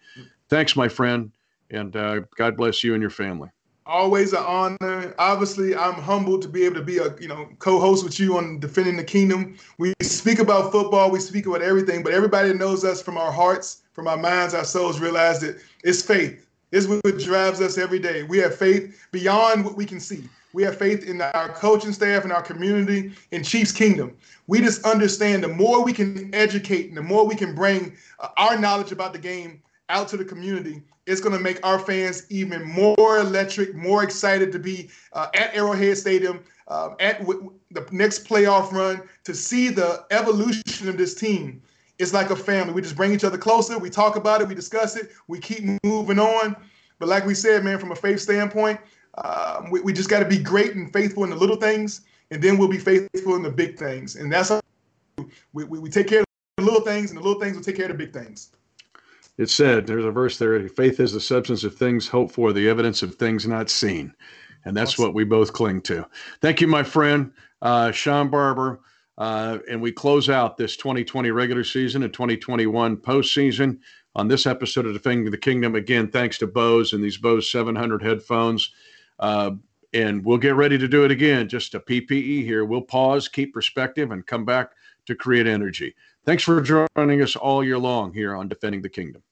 thanks, 0.49 0.75
my 0.75 0.87
friend, 0.87 1.31
and 1.69 1.95
uh, 1.95 2.21
God 2.37 2.57
bless 2.57 2.83
you 2.83 2.93
and 2.93 3.01
your 3.01 3.11
family. 3.11 3.49
Always 3.87 4.33
an 4.33 4.43
honor. 4.45 5.15
Obviously, 5.17 5.73
I'm 5.73 5.93
humbled 5.93 6.41
to 6.41 6.49
be 6.49 6.65
able 6.65 6.75
to 6.75 6.83
be 6.83 6.97
a 6.97 7.15
you 7.21 7.29
know 7.29 7.47
co-host 7.59 8.03
with 8.03 8.19
you 8.19 8.37
on 8.37 8.59
defending 8.59 8.97
the 8.97 9.03
kingdom. 9.03 9.57
We 9.77 9.93
speak 10.01 10.39
about 10.39 10.73
football, 10.73 11.09
we 11.09 11.21
speak 11.21 11.45
about 11.45 11.61
everything, 11.61 12.03
but 12.03 12.13
everybody 12.13 12.53
knows 12.53 12.83
us 12.83 13.01
from 13.01 13.17
our 13.17 13.31
hearts, 13.31 13.83
from 13.93 14.09
our 14.09 14.17
minds, 14.17 14.53
our 14.53 14.65
souls. 14.65 14.99
Realize 14.99 15.39
that 15.39 15.61
it's 15.85 16.01
faith 16.01 16.45
is 16.71 16.85
what 16.85 17.01
drives 17.17 17.61
us 17.61 17.77
every 17.77 17.99
day. 17.99 18.23
We 18.23 18.39
have 18.39 18.55
faith 18.55 19.07
beyond 19.13 19.63
what 19.63 19.77
we 19.77 19.85
can 19.85 20.01
see. 20.01 20.23
We 20.51 20.63
have 20.63 20.77
faith 20.77 21.07
in 21.07 21.21
our 21.21 21.49
coaching 21.49 21.93
staff 21.93 22.23
and 22.23 22.33
our 22.33 22.41
community 22.41 23.13
in 23.31 23.43
Chiefs 23.43 23.71
Kingdom. 23.71 24.17
We 24.47 24.59
just 24.59 24.85
understand 24.85 25.43
the 25.43 25.49
more 25.49 25.83
we 25.83 25.93
can 25.93 26.33
educate 26.35 26.89
and 26.89 26.97
the 26.97 27.01
more 27.01 27.25
we 27.25 27.35
can 27.35 27.55
bring 27.55 27.95
uh, 28.19 28.29
our 28.35 28.57
knowledge 28.57 28.91
about 28.91 29.13
the 29.13 29.19
game 29.19 29.61
out 29.89 30.09
to 30.09 30.17
the 30.17 30.25
community, 30.25 30.81
it's 31.07 31.21
going 31.21 31.35
to 31.35 31.41
make 31.41 31.65
our 31.65 31.79
fans 31.79 32.25
even 32.29 32.63
more 32.63 33.17
electric, 33.19 33.73
more 33.73 34.03
excited 34.03 34.51
to 34.51 34.59
be 34.59 34.89
uh, 35.13 35.27
at 35.33 35.55
Arrowhead 35.55 35.97
Stadium 35.97 36.43
uh, 36.67 36.89
at 36.99 37.19
w- 37.19 37.53
the 37.71 37.87
next 37.91 38.25
playoff 38.25 38.71
run 38.71 39.01
to 39.23 39.33
see 39.33 39.69
the 39.69 40.05
evolution 40.11 40.89
of 40.89 40.97
this 40.97 41.15
team 41.15 41.61
it's 41.99 42.13
like 42.13 42.29
a 42.29 42.35
family. 42.35 42.73
We 42.73 42.81
just 42.81 42.95
bring 42.95 43.13
each 43.13 43.23
other 43.23 43.37
closer. 43.37 43.77
We 43.77 43.89
talk 43.89 44.15
about 44.15 44.41
it. 44.41 44.47
We 44.47 44.55
discuss 44.55 44.95
it. 44.95 45.11
We 45.27 45.39
keep 45.39 45.63
moving 45.83 46.19
on. 46.19 46.55
But 46.99 47.09
like 47.09 47.25
we 47.25 47.33
said, 47.33 47.63
man, 47.63 47.79
from 47.79 47.91
a 47.91 47.95
faith 47.95 48.19
standpoint, 48.19 48.79
um, 49.23 49.71
we, 49.71 49.81
we 49.81 49.93
just 49.93 50.09
got 50.09 50.19
to 50.19 50.25
be 50.25 50.37
great 50.37 50.75
and 50.75 50.91
faithful 50.93 51.23
in 51.23 51.31
the 51.31 51.35
little 51.35 51.55
things, 51.55 52.01
and 52.31 52.41
then 52.41 52.57
we'll 52.57 52.67
be 52.67 52.77
faithful 52.77 53.35
in 53.35 53.43
the 53.43 53.49
big 53.49 53.77
things. 53.77 54.15
And 54.15 54.31
that's 54.31 54.49
how 54.49 54.61
we, 55.53 55.63
we, 55.63 55.79
we 55.79 55.89
take 55.89 56.07
care 56.07 56.21
of 56.21 56.25
the 56.57 56.63
little 56.63 56.81
things, 56.81 57.09
and 57.09 57.19
the 57.19 57.23
little 57.23 57.39
things 57.39 57.55
will 57.55 57.63
take 57.63 57.77
care 57.77 57.89
of 57.89 57.97
the 57.97 58.05
big 58.05 58.13
things. 58.13 58.51
It 59.37 59.49
said, 59.49 59.85
there's 59.85 60.05
a 60.05 60.11
verse 60.11 60.37
there 60.37 60.67
faith 60.69 60.99
is 60.99 61.13
the 61.13 61.21
substance 61.21 61.63
of 61.63 61.75
things 61.75 62.07
hoped 62.07 62.33
for, 62.33 62.53
the 62.53 62.67
evidence 62.67 63.03
of 63.03 63.15
things 63.15 63.47
not 63.47 63.69
seen. 63.69 64.13
And 64.65 64.75
that's 64.75 64.93
awesome. 64.93 65.05
what 65.05 65.13
we 65.13 65.23
both 65.23 65.53
cling 65.53 65.81
to. 65.83 66.07
Thank 66.41 66.59
you, 66.59 66.67
my 66.67 66.83
friend, 66.83 67.31
uh, 67.61 67.91
Shawn 67.91 68.29
Barber. 68.29 68.81
Uh, 69.17 69.59
and 69.69 69.81
we 69.81 69.91
close 69.91 70.29
out 70.29 70.57
this 70.57 70.77
2020 70.77 71.31
regular 71.31 71.63
season 71.63 72.03
and 72.03 72.13
2021 72.13 72.97
postseason 72.97 73.79
on 74.15 74.27
this 74.27 74.45
episode 74.45 74.85
of 74.85 74.93
Defending 74.93 75.31
the 75.31 75.37
Kingdom. 75.37 75.75
Again, 75.75 76.09
thanks 76.09 76.37
to 76.39 76.47
Bose 76.47 76.93
and 76.93 77.03
these 77.03 77.17
Bose 77.17 77.49
700 77.49 78.03
headphones. 78.03 78.71
Uh, 79.19 79.51
and 79.93 80.23
we'll 80.23 80.37
get 80.37 80.55
ready 80.55 80.77
to 80.77 80.87
do 80.87 81.05
it 81.05 81.11
again. 81.11 81.47
Just 81.47 81.73
a 81.75 81.79
PPE 81.79 82.43
here. 82.43 82.65
We'll 82.65 82.81
pause, 82.81 83.27
keep 83.27 83.53
perspective, 83.53 84.11
and 84.11 84.25
come 84.25 84.45
back 84.45 84.71
to 85.05 85.15
create 85.15 85.47
energy. 85.47 85.95
Thanks 86.25 86.43
for 86.43 86.61
joining 86.61 87.21
us 87.21 87.35
all 87.35 87.63
year 87.63 87.77
long 87.77 88.13
here 88.13 88.35
on 88.35 88.47
Defending 88.47 88.81
the 88.81 88.89
Kingdom. 88.89 89.23